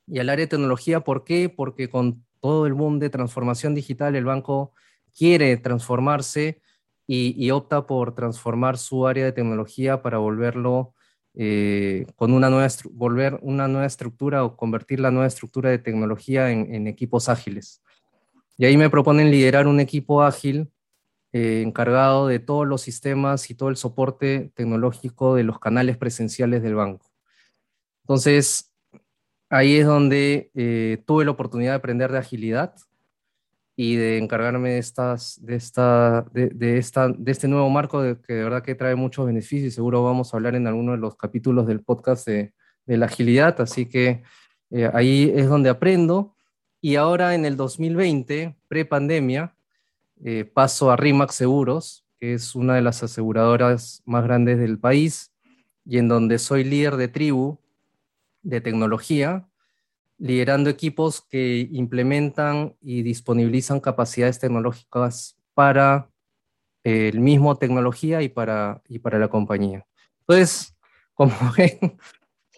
Y 0.08 0.18
al 0.18 0.30
área 0.30 0.46
de 0.46 0.50
tecnología, 0.50 0.98
¿por 1.00 1.22
qué? 1.22 1.48
Porque 1.48 1.88
con 1.88 2.24
todo 2.40 2.66
el 2.66 2.74
boom 2.74 2.98
de 2.98 3.08
transformación 3.08 3.76
digital, 3.76 4.16
el 4.16 4.24
banco 4.24 4.72
quiere 5.16 5.56
transformarse 5.58 6.60
y, 7.06 7.50
opta 7.52 7.86
por 7.86 8.16
transformar 8.16 8.78
su 8.78 9.06
área 9.06 9.24
de 9.24 9.32
tecnología 9.32 10.02
para 10.02 10.18
volverlo 10.18 10.94
eh, 11.34 12.04
con 12.16 12.32
una 12.32 12.50
nueva, 12.50 12.66
volver 12.90 13.38
una 13.42 13.68
nueva 13.68 13.86
estructura 13.86 14.44
o 14.44 14.56
convertir 14.56 14.98
la 14.98 15.12
nueva 15.12 15.28
estructura 15.28 15.70
de 15.70 15.78
tecnología 15.78 16.50
en, 16.50 16.88
equipos 16.88 17.28
ágiles. 17.28 17.80
Y 18.56 18.64
ahí 18.64 18.76
me 18.76 18.90
proponen 18.90 19.30
liderar 19.30 19.68
un 19.68 19.78
equipo 19.78 20.24
ágil 20.24 20.68
eh, 21.32 21.62
encargado 21.62 22.26
de 22.26 22.38
todos 22.38 22.66
los 22.66 22.80
sistemas 22.80 23.50
y 23.50 23.54
todo 23.54 23.68
el 23.68 23.76
soporte 23.76 24.50
tecnológico 24.54 25.34
de 25.34 25.42
los 25.42 25.58
canales 25.58 25.96
presenciales 25.98 26.62
del 26.62 26.74
banco. 26.74 27.10
Entonces, 28.02 28.72
ahí 29.50 29.76
es 29.76 29.86
donde 29.86 30.50
eh, 30.54 31.02
tuve 31.06 31.24
la 31.26 31.32
oportunidad 31.32 31.72
de 31.72 31.76
aprender 31.76 32.10
de 32.12 32.18
agilidad 32.18 32.74
y 33.76 33.96
de 33.96 34.18
encargarme 34.18 34.70
de, 34.70 34.78
estas, 34.78 35.38
de, 35.44 35.54
esta, 35.54 36.26
de, 36.32 36.78
esta, 36.78 37.08
de 37.10 37.30
este 37.30 37.46
nuevo 37.46 37.70
marco 37.70 38.00
que 38.22 38.32
de 38.32 38.42
verdad 38.42 38.62
que 38.62 38.74
trae 38.74 38.94
muchos 38.96 39.26
beneficios 39.26 39.72
y 39.72 39.74
seguro 39.74 40.02
vamos 40.02 40.32
a 40.32 40.36
hablar 40.36 40.56
en 40.56 40.66
alguno 40.66 40.92
de 40.92 40.98
los 40.98 41.16
capítulos 41.16 41.66
del 41.66 41.82
podcast 41.82 42.26
de, 42.26 42.52
la 42.86 43.06
agilidad, 43.06 43.60
así 43.60 43.84
que 43.84 44.22
eh, 44.70 44.90
ahí 44.94 45.30
es 45.36 45.46
donde 45.46 45.68
aprendo. 45.68 46.34
Y 46.80 46.96
ahora 46.96 47.34
en 47.34 47.44
el 47.44 47.56
2020, 47.56 48.56
pre-pandemia, 48.66 49.54
eh, 50.24 50.44
paso 50.44 50.90
a 50.90 50.96
RIMAX 50.96 51.34
Seguros, 51.34 52.04
que 52.18 52.34
es 52.34 52.54
una 52.54 52.74
de 52.74 52.82
las 52.82 53.02
aseguradoras 53.02 54.02
más 54.04 54.24
grandes 54.24 54.58
del 54.58 54.78
país 54.78 55.32
y 55.84 55.98
en 55.98 56.08
donde 56.08 56.38
soy 56.38 56.64
líder 56.64 56.96
de 56.96 57.08
tribu 57.08 57.58
de 58.42 58.60
tecnología 58.60 59.48
liderando 60.18 60.68
equipos 60.68 61.22
que 61.22 61.68
implementan 61.70 62.74
y 62.80 63.02
disponibilizan 63.02 63.80
capacidades 63.80 64.40
tecnológicas 64.40 65.38
para 65.54 66.10
eh, 66.82 67.08
el 67.08 67.20
mismo 67.20 67.56
tecnología 67.56 68.20
y 68.22 68.28
para, 68.28 68.82
y 68.88 68.98
para 68.98 69.18
la 69.18 69.28
compañía. 69.28 69.86
Entonces, 70.20 70.76
como 71.14 71.34
ven, 71.56 71.98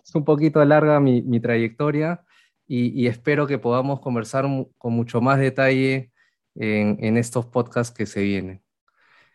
es 0.03 0.15
un 0.15 0.25
poquito 0.25 0.65
larga 0.65 1.01
mi, 1.01 1.23
mi 1.23 1.39
trayectoria 1.39 2.25
y, 2.73 3.09
espero 3.09 3.49
que 3.49 3.59
podamos 3.59 3.99
conversar 3.99 4.45
con 4.79 4.93
mucho 4.93 5.21
más 5.21 5.41
detalle 5.41 6.10
en, 6.55 6.97
en 7.01 7.17
estos 7.17 7.47
podcasts 7.47 7.97
que 7.97 8.07
se 8.07 8.23
vienen. 8.23 8.63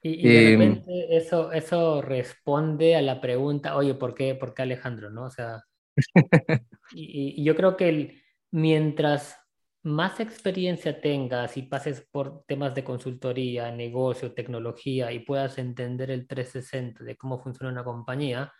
Y, 0.07 0.21
de 0.21 0.53
em, 0.53 0.59
repente 0.59 1.17
eso, 1.17 1.51
eso 1.51 1.99
responde 1.99 2.95
a 2.95 3.01
la 3.01 3.19
pregunta, 3.19 3.75
oye, 3.75 3.95
¿por 3.95 4.13
qué, 4.13 4.35
por 4.35 4.53
qué 4.53 4.61
Alejandro? 4.61 5.09
¿no? 5.09 5.23
O 5.25 5.29
sea, 5.31 5.63
y, 6.93 7.43
yo 7.43 7.55
creo 7.55 7.75
que 7.75 8.21
mientras 8.51 9.35
más 9.81 10.19
experiencia 10.19 11.01
tengas 11.01 11.57
y 11.57 11.63
pases 11.63 12.07
por 12.11 12.43
temas 12.45 12.75
de 12.75 12.83
consultoría, 12.83 13.71
negocio, 13.71 14.33
tecnología 14.33 15.11
y 15.11 15.19
puedas 15.19 15.57
entender 15.57 16.11
el 16.11 16.27
360 16.27 17.03
de 17.03 17.17
cómo 17.17 17.39
funciona 17.39 17.71
una 17.71 17.83
compañía, 17.83 18.53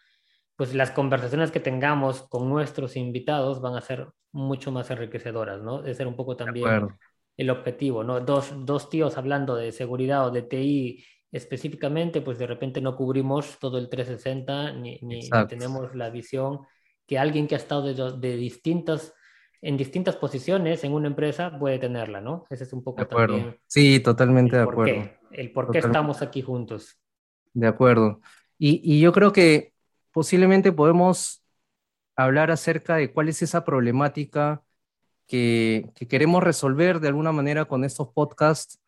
pues 0.56 0.74
las 0.74 0.90
conversaciones 0.90 1.52
que 1.52 1.60
tengamos 1.60 2.28
con 2.28 2.50
nuestros 2.50 2.96
invitados 2.96 3.62
van 3.62 3.76
a 3.76 3.82
ser 3.82 4.08
mucho 4.32 4.72
más 4.72 4.90
enriquecedoras, 4.90 5.62
¿no? 5.62 5.84
De 5.84 5.94
ser 5.94 6.08
un 6.08 6.16
poco 6.16 6.36
también 6.36 6.88
el 7.38 7.50
objetivo, 7.50 8.04
¿no? 8.04 8.20
Dos, 8.22 8.54
dos 8.66 8.90
tíos 8.90 9.18
hablando 9.18 9.56
de 9.56 9.72
seguridad 9.72 10.28
o 10.28 10.32
de 10.32 10.42
TI 10.42 11.04
específicamente, 11.32 12.22
pues 12.22 12.38
de 12.38 12.48
repente 12.48 12.80
no 12.80 12.96
cubrimos 12.96 13.60
todo 13.60 13.78
el 13.78 13.90
360 13.90 14.74
ni, 14.74 15.00
ni, 15.02 15.20
ni 15.20 15.48
tenemos 15.48 15.94
la 15.94 16.10
visión 16.10 16.62
que 17.08 17.20
alguien 17.20 17.48
que 17.48 17.56
ha 17.56 17.58
estado 17.58 17.94
de, 18.18 18.38
distintas, 18.38 19.14
en 19.62 19.78
distintas 19.78 20.16
posiciones 20.16 20.84
en 20.84 20.94
una 20.94 21.08
empresa 21.08 21.58
puede 21.60 21.80
tenerla, 21.80 22.22
¿no? 22.22 22.46
Ese 22.50 22.64
es 22.64 22.74
un 22.74 22.84
poco 22.84 22.98
de 22.98 23.04
acuerdo. 23.04 23.56
sí, 23.68 24.00
totalmente 24.00 24.56
de 24.56 24.64
acuerdo. 24.64 25.10
el 25.32 25.52
por 25.52 25.72
qué 25.72 25.80
estamos 25.80 26.22
aquí 26.22 26.42
juntos. 26.42 26.98
De 27.54 27.68
acuerdo. 27.68 28.22
Y, 28.58 29.00
yo 29.00 29.12
creo 29.12 29.32
que 29.32 29.74
posiblemente 30.12 30.72
podemos 30.72 31.44
hablar 32.16 32.52
acerca 32.52 32.96
de 32.96 33.12
cuál 33.12 33.30
es 33.30 33.42
esa 33.42 33.66
problemática 33.66 34.64
que, 35.28 35.92
queremos 36.10 36.44
resolver 36.44 37.00
de 37.00 37.08
alguna 37.08 37.32
manera 37.32 37.66
con 37.66 37.84
estos 37.84 38.10
podcasts 38.10 38.80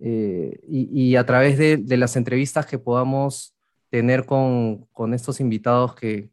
eh, 0.00 0.58
y, 0.68 1.16
a 1.16 1.24
través 1.24 1.58
de, 1.58 1.96
las 1.96 2.16
entrevistas 2.16 2.66
que 2.66 2.78
podamos 2.78 3.54
tener 3.90 4.26
con, 4.26 4.88
estos 5.14 5.40
invitados 5.40 5.94
que, 5.94 6.30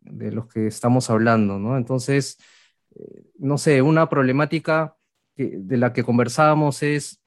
de 0.00 0.32
los 0.32 0.46
que 0.46 0.66
estamos 0.66 1.10
hablando, 1.10 1.58
¿no? 1.58 1.76
Entonces, 1.76 2.38
eh, 2.94 3.24
no 3.38 3.58
sé, 3.58 3.82
una 3.82 4.08
problemática 4.08 4.96
de 5.36 5.76
la 5.78 5.94
que 5.94 6.04
conversábamos 6.04 6.82
es 6.82 7.22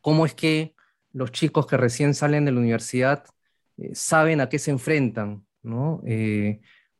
cómo 0.00 0.24
es 0.26 0.34
que 0.34 0.74
los 1.12 1.32
chicos 1.32 1.66
que 1.66 1.76
recién 1.76 2.14
salen 2.14 2.44
de 2.44 2.52
la 2.52 2.60
universidad 2.60 3.24
eh, 3.76 3.90
saben 3.94 4.40
a 4.40 4.48
qué 4.48 4.58
se 4.60 4.70
enfrentan, 4.70 5.44
¿no? 5.62 6.02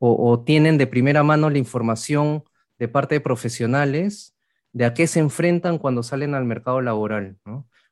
O, 0.04 0.42
tienen 0.42 0.78
de 0.78 0.88
primera 0.88 1.22
mano 1.22 1.48
la 1.48 1.58
información 1.58 2.42
de 2.82 2.88
parte 2.88 3.14
de 3.14 3.20
profesionales 3.20 4.36
de 4.72 4.84
a 4.84 4.92
qué 4.92 5.06
se 5.06 5.20
enfrentan 5.20 5.78
cuando 5.78 6.02
salen 6.02 6.34
al 6.34 6.44
mercado 6.44 6.80
laboral. 6.80 7.36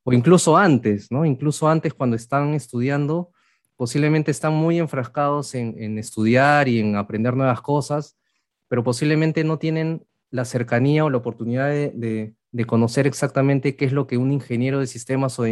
O 0.03 0.13
incluso 0.13 0.57
antes, 0.57 1.13
¿no? 1.13 1.25
Incluso 1.25 1.69
antes 1.69 1.95
cuando 1.95 2.17
están 2.17 2.55
estudiando, 2.55 3.31
posiblemente 3.77 4.33
están 4.33 4.53
muy 4.53 4.81
enfrascados 4.81 5.55
en, 5.55 5.97
estudiar 5.97 6.67
y 6.67 6.81
en 6.81 6.97
aprender 6.97 7.37
nuevas 7.37 7.61
cosas, 7.61 8.19
pero 8.67 8.83
posiblemente 8.83 9.45
no 9.45 9.61
tienen 9.61 10.05
la 10.33 10.45
cercanía 10.45 11.05
o 11.05 11.11
la 11.11 11.19
oportunidad 11.19 11.69
de, 11.69 12.35
conocer 12.67 13.07
exactamente 13.07 13.77
qué 13.77 13.85
es 13.85 13.93
lo 13.93 14.09
que 14.09 14.17
un 14.17 14.33
ingeniero 14.33 14.81
de 14.81 14.89
sistemas 14.89 15.39
o, 15.39 15.47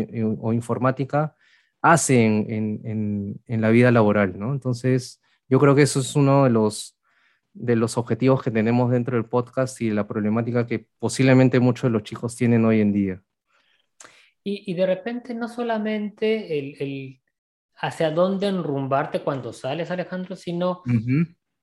informática 0.52 1.36
hace 1.80 2.24
en, 2.24 3.40
la 3.46 3.70
vida 3.70 3.92
laboral. 3.92 4.34
Entonces, 4.34 5.20
yo 5.48 5.60
creo 5.60 5.76
que 5.76 5.82
eso 5.82 6.00
es 6.00 6.16
uno 6.16 6.42
de 6.42 6.50
los, 6.50 6.97
de 7.58 7.76
los 7.76 7.98
objetivos 7.98 8.42
que 8.42 8.50
tenemos 8.50 8.90
dentro 8.90 9.16
del 9.16 9.26
podcast 9.26 9.80
y 9.80 9.88
de 9.88 9.94
la 9.94 10.06
problemática 10.06 10.66
que 10.66 10.86
posiblemente 10.98 11.60
muchos 11.60 11.84
de 11.84 11.90
los 11.90 12.04
chicos 12.04 12.36
tienen 12.36 12.64
hoy 12.64 12.80
en 12.80 12.92
día. 12.92 13.22
Y, 14.44 14.72
de 14.72 14.86
repente 14.86 15.34
no 15.34 15.46
solamente 15.46 16.58
el, 16.58 17.20
hacia 17.76 18.10
dónde 18.10 18.46
enrumbarte 18.46 19.20
cuando 19.20 19.52
sales, 19.52 19.90
Alejandro, 19.90 20.36
sino 20.36 20.82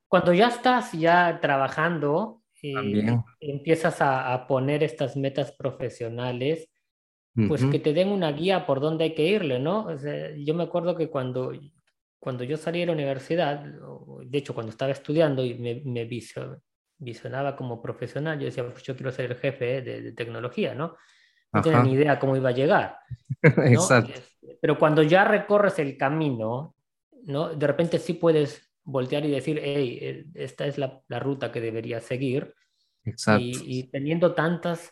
cuando 0.07 0.33
ya 0.33 0.49
estás 0.49 0.91
ya 0.91 1.39
trabajando, 1.41 2.43
y 2.61 2.99
eh, 2.99 3.17
empiezas 3.39 3.97
a, 4.01 4.45
poner 4.47 4.83
estas 4.83 5.15
metas 5.15 5.51
profesionales, 5.51 6.69
pues 7.47 7.65
que 7.65 7.79
te 7.79 7.93
den 7.93 8.09
una 8.09 8.31
guía 8.31 8.65
por 8.65 8.79
dónde 8.79 9.05
hay 9.05 9.13
que 9.13 9.27
irle, 9.27 9.59
¿no? 9.59 9.87
yo 10.37 10.53
me 10.53 10.63
acuerdo 10.63 10.95
que 10.95 11.09
cuando, 11.09 11.51
cuando 12.25 12.43
yo 12.43 12.57
salí 12.57 12.79
de 12.79 12.87
la 12.87 12.93
universidad, 12.93 13.63
de 13.63 14.37
hecho 14.39 14.55
cuando 14.55 14.71
estaba 14.71 14.91
estudiando 14.91 15.45
y 15.45 15.53
me, 15.53 15.83
me 15.85 16.09
visionaba 16.97 17.55
como 17.55 17.79
profesional, 17.79 18.39
yo 18.39 18.45
decía, 18.45 18.67
pues 18.67 18.81
yo 18.81 18.95
quiero 18.95 19.11
ser 19.11 19.29
el 19.29 19.37
jefe 19.37 19.83
de, 19.83 20.11
tecnología, 20.13 20.73
¿no? 20.73 20.95
No 21.53 21.61
tenía 21.61 21.83
ni 21.83 21.93
idea 21.93 22.17
cómo 22.17 22.35
iba 22.35 22.49
a 22.49 22.53
llegar. 22.53 22.97
Exacto. 23.43 24.19
Pero 24.59 24.79
cuando 24.79 25.03
ya 25.03 25.23
recorres 25.23 25.77
el 25.77 25.97
camino, 25.97 26.75
¿no? 27.25 27.53
De 27.53 27.67
repente 27.67 27.99
sí 27.99 28.13
puedes 28.13 28.71
voltear 28.83 29.23
y 29.23 29.29
decir, 29.29 29.61
hey, 29.63 30.25
esta 30.33 30.65
es 30.65 30.79
la, 30.79 31.03
la 31.07 31.19
ruta 31.19 31.51
que 31.51 31.61
debería 31.61 32.01
seguir. 32.01 32.55
Exacto. 33.03 33.43
Y, 33.43 33.53
y, 33.67 33.83
teniendo 33.91 34.33
tantas 34.33 34.91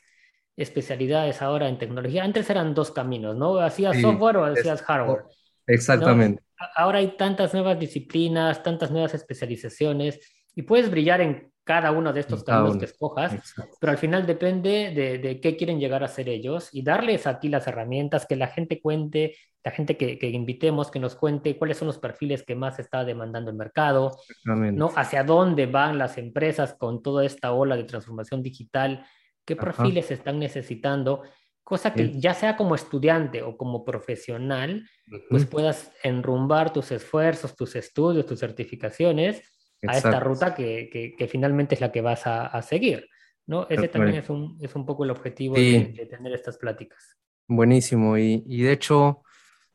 especialidades 0.56 1.42
ahora 1.42 1.68
en 1.68 1.80
tecnología, 1.80 2.24
antes 2.24 2.48
eran 2.52 2.75
dos 2.75 2.92
caminos, 2.92 3.36
¿no? 3.36 3.58
Hacías 3.58 4.00
software 4.00 4.38
o 4.38 4.46
hacías 4.46 4.84
hardware. 4.84 5.24
Exactamente. 5.66 6.43
Ahora 6.76 7.00
hay 7.00 7.18
tantas 7.18 7.54
nuevas 7.54 7.80
disciplinas, 7.80 8.64
tantas 8.64 8.92
nuevas 8.92 9.14
especializaciones 9.14 10.20
y 10.56 10.62
puedes 10.64 10.90
brillar 10.90 11.22
en 11.22 11.52
cada 11.64 11.92
uno 11.92 12.12
de 12.12 12.20
estos 12.20 12.44
caminos 12.44 12.78
que 12.78 12.86
escojas, 12.86 13.56
pero 13.80 13.92
al 13.92 13.98
final 13.98 14.26
depende 14.26 14.92
de, 15.22 15.40
qué 15.40 15.56
quieren 15.56 15.80
llegar 15.80 16.04
a 16.04 16.10
ser 16.10 16.28
ellos 16.28 16.70
y 16.74 16.84
darles 16.84 17.26
aquí 17.26 17.48
las 17.48 17.68
herramientas, 17.68 18.26
que 18.26 18.36
la 18.36 18.48
gente 18.48 18.82
cuente, 18.82 19.36
la 19.64 19.72
gente 19.72 19.96
que, 19.96 20.30
invitemos, 20.30 20.92
que 20.92 21.00
nos 21.00 21.16
cuente 21.16 21.58
cuáles 21.58 21.78
son 21.78 21.88
los 21.88 22.00
perfiles 22.00 22.44
que 22.44 22.56
más 22.56 22.80
está 22.80 23.06
demandando 23.06 23.50
el 23.50 23.56
mercado, 23.56 24.18
¿no? 24.44 24.92
hacia 24.96 25.24
dónde 25.24 25.66
van 25.66 25.98
las 25.98 26.18
empresas 26.18 26.74
con 26.74 27.02
toda 27.02 27.26
esta 27.26 27.54
ola 27.54 27.78
de 27.78 27.86
transformación 27.86 28.44
digital, 28.44 29.06
qué 29.46 29.56
perfiles 29.56 30.12
están 30.12 30.40
necesitando, 30.40 31.24
cosa 31.63 31.93
que 31.93 32.12
ya 32.20 32.34
sea 32.34 32.58
como 32.58 32.75
estudiante 32.75 33.41
o 33.41 33.58
como 33.58 33.86
profesional, 33.86 34.88
pues 35.29 35.46
puedas 35.46 35.91
enrumbar 36.03 36.74
tus 36.74 36.91
esfuerzos, 36.91 37.55
tus 37.55 37.75
estudios, 37.75 38.25
tus 38.25 38.39
certificaciones 38.39 39.41
a 39.88 39.98
esta 39.98 40.20
ruta 40.20 40.53
que, 40.53 41.15
que, 41.17 41.27
finalmente 41.27 41.75
es 41.75 41.82
la 41.82 41.91
que 41.91 42.01
vas 42.01 42.27
a, 42.27 42.48
a 42.48 42.62
seguir. 42.62 43.08
¿no? 43.46 43.67
Ese 43.70 43.88
también 43.88 44.17
es 44.17 44.29
un, 44.29 44.58
es 44.62 44.75
un, 44.75 44.86
poco 44.86 45.03
el 45.03 45.12
objetivo 45.12 45.55
de, 45.55 46.08
tener 46.10 46.34
estas 46.34 46.58
pláticas. 46.58 47.17
Buenísimo. 47.48 48.17
Y, 48.17 48.43
y, 48.46 48.63
de, 48.63 48.72
hecho, 48.72 49.22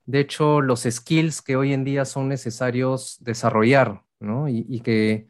de 0.07 0.21
hecho, 0.21 0.61
los 0.61 0.83
skills 0.83 1.43
que 1.43 1.57
hoy 1.57 1.73
en 1.73 1.85
día 1.85 2.05
son 2.05 2.29
necesarios 2.29 3.19
desarrollar 3.21 4.03
¿no? 4.21 4.49
y, 4.49 4.65
y, 4.69 4.81
que, 4.81 5.27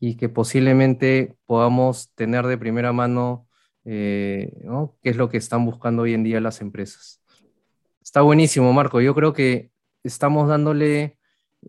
y 0.00 0.16
que 0.16 0.28
posiblemente 0.28 1.36
podamos 1.46 2.12
tener 2.14 2.46
de 2.46 2.58
primera 2.58 2.92
mano 2.92 3.46
eh, 3.84 4.52
qué 5.02 5.10
es 5.10 5.16
lo 5.16 5.28
que 5.28 5.38
están 5.38 5.64
buscando 5.64 6.02
hoy 6.02 6.14
en 6.14 6.24
día 6.24 6.40
las 6.40 6.60
empresas. 6.60 7.22
Está 8.02 8.22
buenísimo, 8.22 8.72
Marco. 8.72 9.00
Yo 9.00 9.14
creo 9.14 9.32
que 9.32 9.70
estamos 10.02 10.48
dándole 10.48 11.18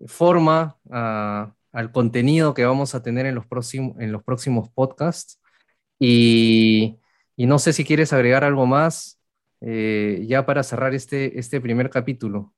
forma 0.08 0.77
al 1.74 1.91
contenido 1.91 2.53
que 2.53 2.65
vamos 2.65 2.96
a 2.96 3.03
tener 3.03 3.25
en 3.25 3.36
los, 3.36 3.46
próximos, 3.46 4.00
en 4.00 4.12
los 4.12 4.24
próximos 4.24 4.70
podcasts. 4.70 5.41
Y, 6.00 7.00
no 7.38 7.60
sé 7.60 7.74
si 7.74 7.84
quieres 7.84 8.13
agregar 8.13 8.43
algo 8.43 8.65
más 8.65 9.20
eh, 9.62 10.23
ya 10.28 10.45
para 10.45 10.63
cerrar 10.63 10.93
este, 10.93 11.39
este 11.39 11.60
primer 11.60 11.89
capítulo. 11.89 12.54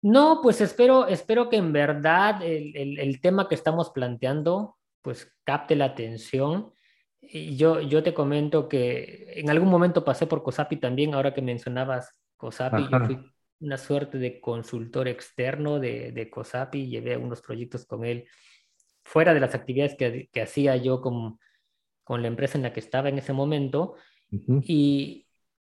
No, 0.00 0.40
pues 0.42 0.60
espero, 0.60 1.06
espero 1.06 1.48
que 1.48 1.56
en 1.56 1.72
verdad 1.72 2.42
el, 2.42 2.98
el, 2.98 3.20
tema 3.20 3.48
que 3.48 3.54
estamos 3.54 3.90
planteando 3.90 4.76
pues 5.00 5.30
capte 5.44 5.76
la 5.76 5.86
atención. 5.86 6.71
Y 7.22 7.56
yo, 7.56 7.80
yo 7.80 8.02
te 8.02 8.12
comento 8.12 8.68
que 8.68 9.32
en 9.36 9.48
algún 9.48 9.70
momento 9.70 10.04
pasé 10.04 10.26
por 10.26 10.42
COSAPI 10.42 10.76
también, 10.76 11.14
ahora 11.14 11.32
que 11.32 11.40
mencionabas 11.40 12.14
COSAPI, 12.36 12.88
yo 12.90 13.06
fui 13.06 13.32
una 13.60 13.78
suerte 13.78 14.18
de 14.18 14.40
consultor 14.40 15.06
externo 15.06 15.78
de, 15.78 16.10
de 16.10 16.28
COSAPI, 16.28 16.88
llevé 16.88 17.16
unos 17.16 17.40
proyectos 17.40 17.86
con 17.86 18.04
él 18.04 18.26
fuera 19.04 19.34
de 19.34 19.40
las 19.40 19.54
actividades 19.54 19.94
que, 19.94 20.28
que 20.32 20.42
hacía 20.42 20.76
yo 20.76 21.00
con, 21.00 21.38
con, 22.04 22.22
la 22.22 22.28
empresa 22.28 22.58
en 22.58 22.62
la 22.62 22.72
que 22.72 22.80
estaba 22.80 23.08
en 23.08 23.18
ese 23.18 23.32
momento. 23.32 23.94
Y 24.62 25.26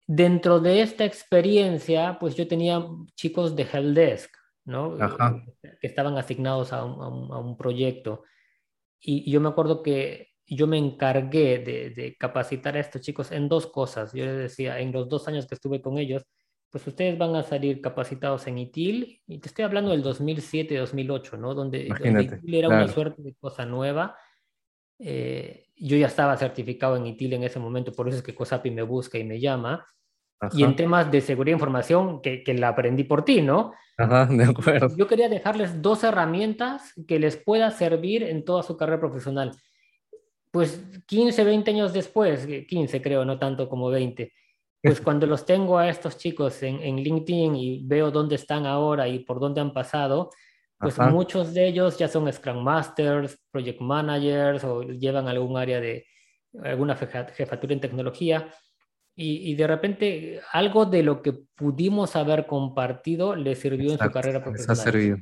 dentro 0.07 0.61
de 0.61 0.83
esta 0.83 1.05
experiencia, 1.05 2.19
pues 2.21 2.37
yo 2.37 2.47
tenía 2.47 2.87
chicos 3.17 3.57
de 3.57 3.67
Helpdesk, 3.71 4.31
¿no? 4.65 4.97
Que 5.81 5.87
estaban 5.87 6.17
asignados 6.17 6.73
a 6.73 6.85
un, 6.85 7.33
a 7.33 7.39
un, 7.39 7.57
proyecto. 7.57 8.23
Y, 9.01 9.31
yo 9.31 9.41
me 9.41 9.49
acuerdo 9.49 9.83
que 9.83 10.34
yo 10.47 10.67
me 10.67 10.79
encargué 10.79 11.59
de, 11.59 11.91
de, 11.91 12.17
capacitar 12.17 12.77
a 12.77 12.81
estos 12.81 13.01
chicos 13.01 13.33
en 13.33 13.49
dos 13.49 13.67
cosas. 13.67 14.13
Yo 14.13 14.25
les 14.25 14.37
decía, 14.37 14.79
en 14.79 14.93
los 14.93 15.09
dos 15.09 15.27
años 15.29 15.47
que 15.47 15.55
estuve 15.55 15.81
con 15.81 15.99
ellos, 15.99 16.27
pues 16.75 16.87
ustedes 16.89 17.17
van 17.17 17.37
a 17.37 17.45
salir 17.45 17.81
capacitados 17.81 18.49
en 18.49 18.59
ITIL, 18.59 19.23
y 19.29 19.39
te 19.39 19.47
estoy 19.47 19.65
hablando 19.65 19.93
del 19.93 20.03
2007-2008, 20.03 21.39
¿no? 21.39 21.55
Donde, 21.55 21.87
ITIL 21.87 22.55
era 22.55 22.69
una 22.69 22.89
suerte 22.89 23.23
de 23.23 23.33
cosa 23.37 23.65
nueva. 23.65 24.17
Eh, 24.99 25.67
yo 25.77 25.97
ya 25.97 26.09
estaba 26.09 26.37
certificado 26.37 26.97
en 26.97 27.07
ITIL 27.07 27.35
en 27.35 27.45
ese 27.45 27.61
momento, 27.61 27.93
por 27.93 28.09
eso 28.09 28.19
es 28.19 28.25
que 28.25 28.35
COSAPI 28.35 28.73
me 28.73 28.83
busca 28.83 29.19
y 29.19 29.23
me 29.23 29.39
llama. 29.39 29.87
Y 30.53 30.65
en 30.65 30.75
temas 30.75 31.11
de 31.13 31.21
seguridad 31.21 31.55
de 31.55 31.61
información, 31.61 32.21
que, 32.21 32.43
que, 32.43 32.55
la 32.55 32.69
aprendí 32.71 33.05
por 33.05 33.25
ti, 33.25 33.41
¿no? 33.41 33.73
Ajá, 33.97 34.27
de 34.27 34.45
acuerdo. 34.45 34.95
Yo 34.97 35.07
quería 35.07 35.29
dejarles 35.29 35.81
dos 35.81 36.03
herramientas 36.03 36.93
que 37.07 37.21
les 37.21 37.37
pueda 37.37 37.71
servir 37.71 38.25
en 38.25 38.45
toda 38.45 38.65
su 38.65 38.77
carrera 38.77 38.99
profesional. 38.99 39.53
Pues 40.55 40.81
15, 41.09 41.43
20 41.43 41.69
años 41.73 41.93
después, 41.93 42.47
15 42.47 43.03
creo, 43.03 43.25
no 43.25 43.41
tanto 43.41 43.69
como 43.69 43.91
20, 43.91 44.33
pues 44.81 45.01
cuando 45.03 45.27
los 45.27 45.45
tengo 45.45 45.79
a 45.79 45.89
estos 45.89 46.17
chicos 46.17 46.63
en, 46.63 46.81
en, 46.81 46.95
LinkedIn 46.95 47.57
y 47.57 47.85
veo 47.85 48.13
dónde 48.13 48.37
están 48.37 48.65
ahora 48.65 49.09
y 49.09 49.19
por 49.19 49.41
dónde 49.41 49.61
han 49.61 49.73
pasado, 49.73 50.31
pues 50.79 50.97
muchos 51.11 51.55
de 51.55 51.67
ellos 51.67 51.99
ya 51.99 52.07
son 52.07 52.33
Scrum 52.33 52.63
Masters, 52.63 53.37
Project 53.51 53.81
Managers 53.81 54.63
o 54.63 54.83
llevan 54.85 55.27
algún 55.27 55.57
área 55.57 55.81
de 55.81 56.07
alguna 56.63 56.95
jefatura 56.95 57.73
en 57.73 57.81
tecnología. 57.81 58.49
Y, 59.17 59.51
y, 59.51 59.57
de 59.57 59.67
repente 59.67 60.41
algo 60.53 60.87
de 60.87 61.03
lo 61.03 61.21
que 61.21 61.33
pudimos 61.33 62.15
haber 62.15 62.47
compartido 62.47 63.35
le 63.35 63.57
sirvió 63.57 63.91
en 63.91 63.99
su 63.99 64.11
carrera 64.13 64.41
profesional. 64.41 64.77
Les 64.77 64.81
ha 64.81 64.85
servido. 64.85 65.19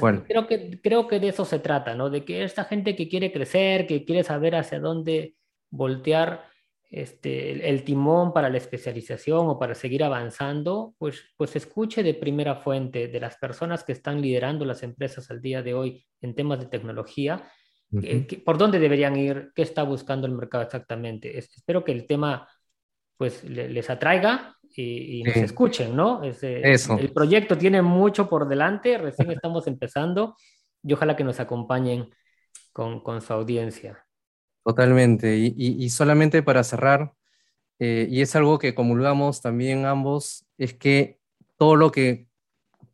Cual. 0.00 0.24
Creo 0.24 0.46
que, 0.46 0.80
creo 0.82 1.06
que 1.06 1.20
de 1.20 1.28
eso 1.28 1.44
se 1.44 1.58
trata, 1.58 1.94
¿no? 1.94 2.10
De 2.10 2.24
que 2.24 2.42
esta 2.42 2.64
gente 2.64 2.96
que 2.96 3.08
quiere 3.08 3.32
crecer, 3.32 3.86
que 3.86 4.04
quiere 4.04 4.24
saber 4.24 4.56
hacia 4.56 4.80
dónde 4.80 5.34
voltear, 5.70 6.48
este, 6.90 7.68
el, 7.68 7.84
timón 7.84 8.32
para 8.32 8.48
la 8.48 8.56
especialización 8.56 9.46
o 9.46 9.58
para 9.58 9.74
seguir 9.74 10.02
avanzando, 10.02 10.94
pues, 10.98 11.22
pues 11.36 11.54
escuche 11.54 12.02
de 12.02 12.14
primera 12.14 12.56
fuente 12.56 13.08
de 13.08 13.20
las 13.20 13.36
personas 13.36 13.84
que 13.84 13.92
están 13.92 14.22
liderando 14.22 14.64
las 14.64 14.82
empresas 14.82 15.30
al 15.30 15.42
día 15.42 15.62
de 15.62 15.74
hoy 15.74 16.06
en 16.22 16.34
temas 16.34 16.60
de 16.60 16.66
tecnología, 16.66 17.44
por 18.44 18.58
dónde 18.58 18.78
deberían 18.78 19.16
ir, 19.16 19.50
qué 19.54 19.62
está 19.62 19.82
buscando 19.82 20.26
el 20.26 20.34
mercado 20.34 20.64
exactamente. 20.64 21.38
espero 21.38 21.84
que 21.84 21.92
el 21.92 22.06
tema 22.06 22.48
pues 23.16 23.44
les 23.44 23.90
atraiga 23.90 24.56
y, 24.82 25.22
nos 25.24 25.36
escuchen, 25.36 25.96
¿no? 25.96 26.22
El 26.22 27.12
proyecto 27.12 27.58
tiene 27.58 27.82
mucho 27.82 28.28
por 28.28 28.46
delante, 28.48 28.96
recién 28.98 29.30
estamos 29.30 29.66
empezando 29.66 30.36
y 30.82 30.92
ojalá 30.92 31.16
que 31.16 31.24
nos 31.24 31.40
acompañen 31.40 32.08
con, 32.72 33.00
con 33.00 33.20
su 33.20 33.32
audiencia. 33.32 34.06
Totalmente. 34.64 35.36
Y, 35.36 35.88
solamente 35.90 36.42
para 36.42 36.62
cerrar, 36.62 37.12
eh, 37.78 38.06
y 38.10 38.20
es 38.20 38.36
algo 38.36 38.58
que 38.58 38.74
comulgamos 38.74 39.40
también 39.40 39.86
ambos, 39.86 40.46
es 40.58 40.74
que 40.74 41.18
todo 41.56 41.74
lo 41.74 41.90
que 41.90 42.28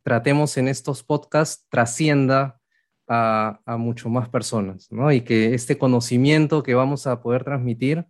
tratemos 0.01 0.57
en 0.57 0.67
estos 0.67 1.03
podcasts 1.03 1.65
trascienda 1.69 2.59
a, 3.07 3.59
mucho 3.77 4.09
más 4.09 4.29
personas, 4.29 4.91
¿no? 4.91 5.11
Y 5.11 5.21
que 5.21 5.53
este 5.53 5.77
conocimiento 5.77 6.63
que 6.63 6.73
vamos 6.73 7.07
a 7.07 7.21
poder 7.21 7.43
transmitir 7.43 8.05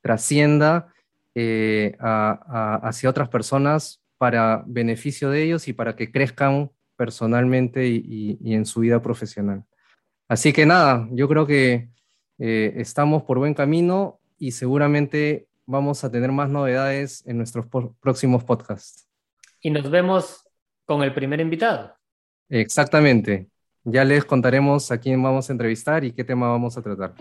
trascienda 0.00 0.94
eh, 1.34 1.96
hacia 2.00 3.10
otras 3.10 3.28
personas 3.28 4.02
para 4.18 4.62
beneficio 4.66 5.30
de 5.30 5.42
ellos 5.42 5.68
y 5.68 5.72
para 5.72 5.96
que 5.96 6.10
crezcan 6.10 6.70
personalmente 6.96 7.86
y 7.86 8.54
en 8.54 8.66
su 8.66 8.80
vida 8.80 9.00
profesional. 9.00 9.64
Así 10.30 10.52
que 10.52 10.64
nada, 10.64 11.08
yo 11.10 11.26
creo 11.28 11.44
que 11.44 11.90
eh, 12.38 12.74
estamos 12.76 13.24
por 13.24 13.38
buen 13.38 13.52
camino 13.52 14.20
y 14.38 14.52
seguramente 14.52 15.48
vamos 15.66 16.04
a 16.04 16.10
tener 16.10 16.30
más 16.30 16.48
novedades 16.48 17.26
en 17.26 17.36
nuestros 17.36 17.66
próximos 18.00 18.44
podcasts. 18.44 19.08
Y 19.60 19.70
nos 19.70 19.90
vemos 19.90 20.48
con 20.86 21.02
el 21.02 21.12
primer 21.12 21.40
invitado. 21.40 21.94
Exactamente. 22.48 23.48
Ya 23.82 24.04
les 24.04 24.24
contaremos 24.24 24.92
a 24.92 24.98
quién 24.98 25.20
vamos 25.20 25.50
a 25.50 25.52
entrevistar 25.52 26.04
y 26.04 26.12
qué 26.12 26.22
tema 26.22 26.48
vamos 26.48 26.78
a 26.78 26.82
tratar. 26.82 27.12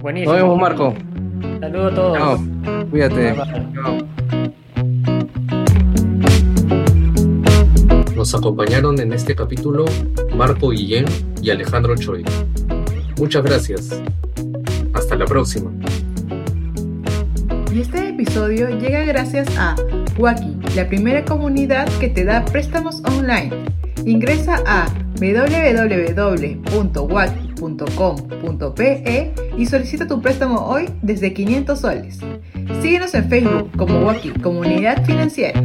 Buenísimo. 0.00 0.32
Nos 0.32 0.42
vemos, 0.42 0.58
Marco. 0.60 0.94
Saludos 1.60 1.92
a 1.92 1.94
todos. 1.94 2.18
Chao. 2.18 2.86
Cuídate. 2.90 3.34
Chao. 3.34 3.98
Nos 8.14 8.34
acompañaron 8.34 9.00
en 9.00 9.12
este 9.12 9.34
capítulo 9.34 9.84
Marco 10.36 10.70
Guillén 10.70 11.04
y 11.42 11.50
Alejandro 11.50 11.96
Choi. 11.96 12.24
Muchas 13.18 13.42
gracias. 13.42 14.02
Hasta 14.92 15.16
la 15.16 15.24
próxima. 15.24 15.70
Y 17.72 17.80
este 17.80 18.08
episodio 18.08 18.70
llega 18.78 19.02
gracias 19.04 19.48
a 19.58 19.76
Waki, 20.18 20.56
la 20.74 20.88
primera 20.88 21.24
comunidad 21.24 21.88
que 22.00 22.08
te 22.08 22.24
da 22.24 22.44
préstamos 22.44 23.02
online. 23.04 23.50
Ingresa 24.04 24.62
a 24.66 24.88
www.waki.com.pe 27.60 29.34
y 29.56 29.66
solicita 29.66 30.06
tu 30.06 30.20
préstamo 30.20 30.66
hoy 30.66 30.88
desde 31.02 31.32
500 31.32 31.78
soles. 31.78 32.18
Síguenos 32.80 33.14
en 33.14 33.28
Facebook 33.28 33.70
como 33.76 34.00
Waki 34.00 34.30
Comunidad 34.40 35.04
Financiera. 35.04 35.60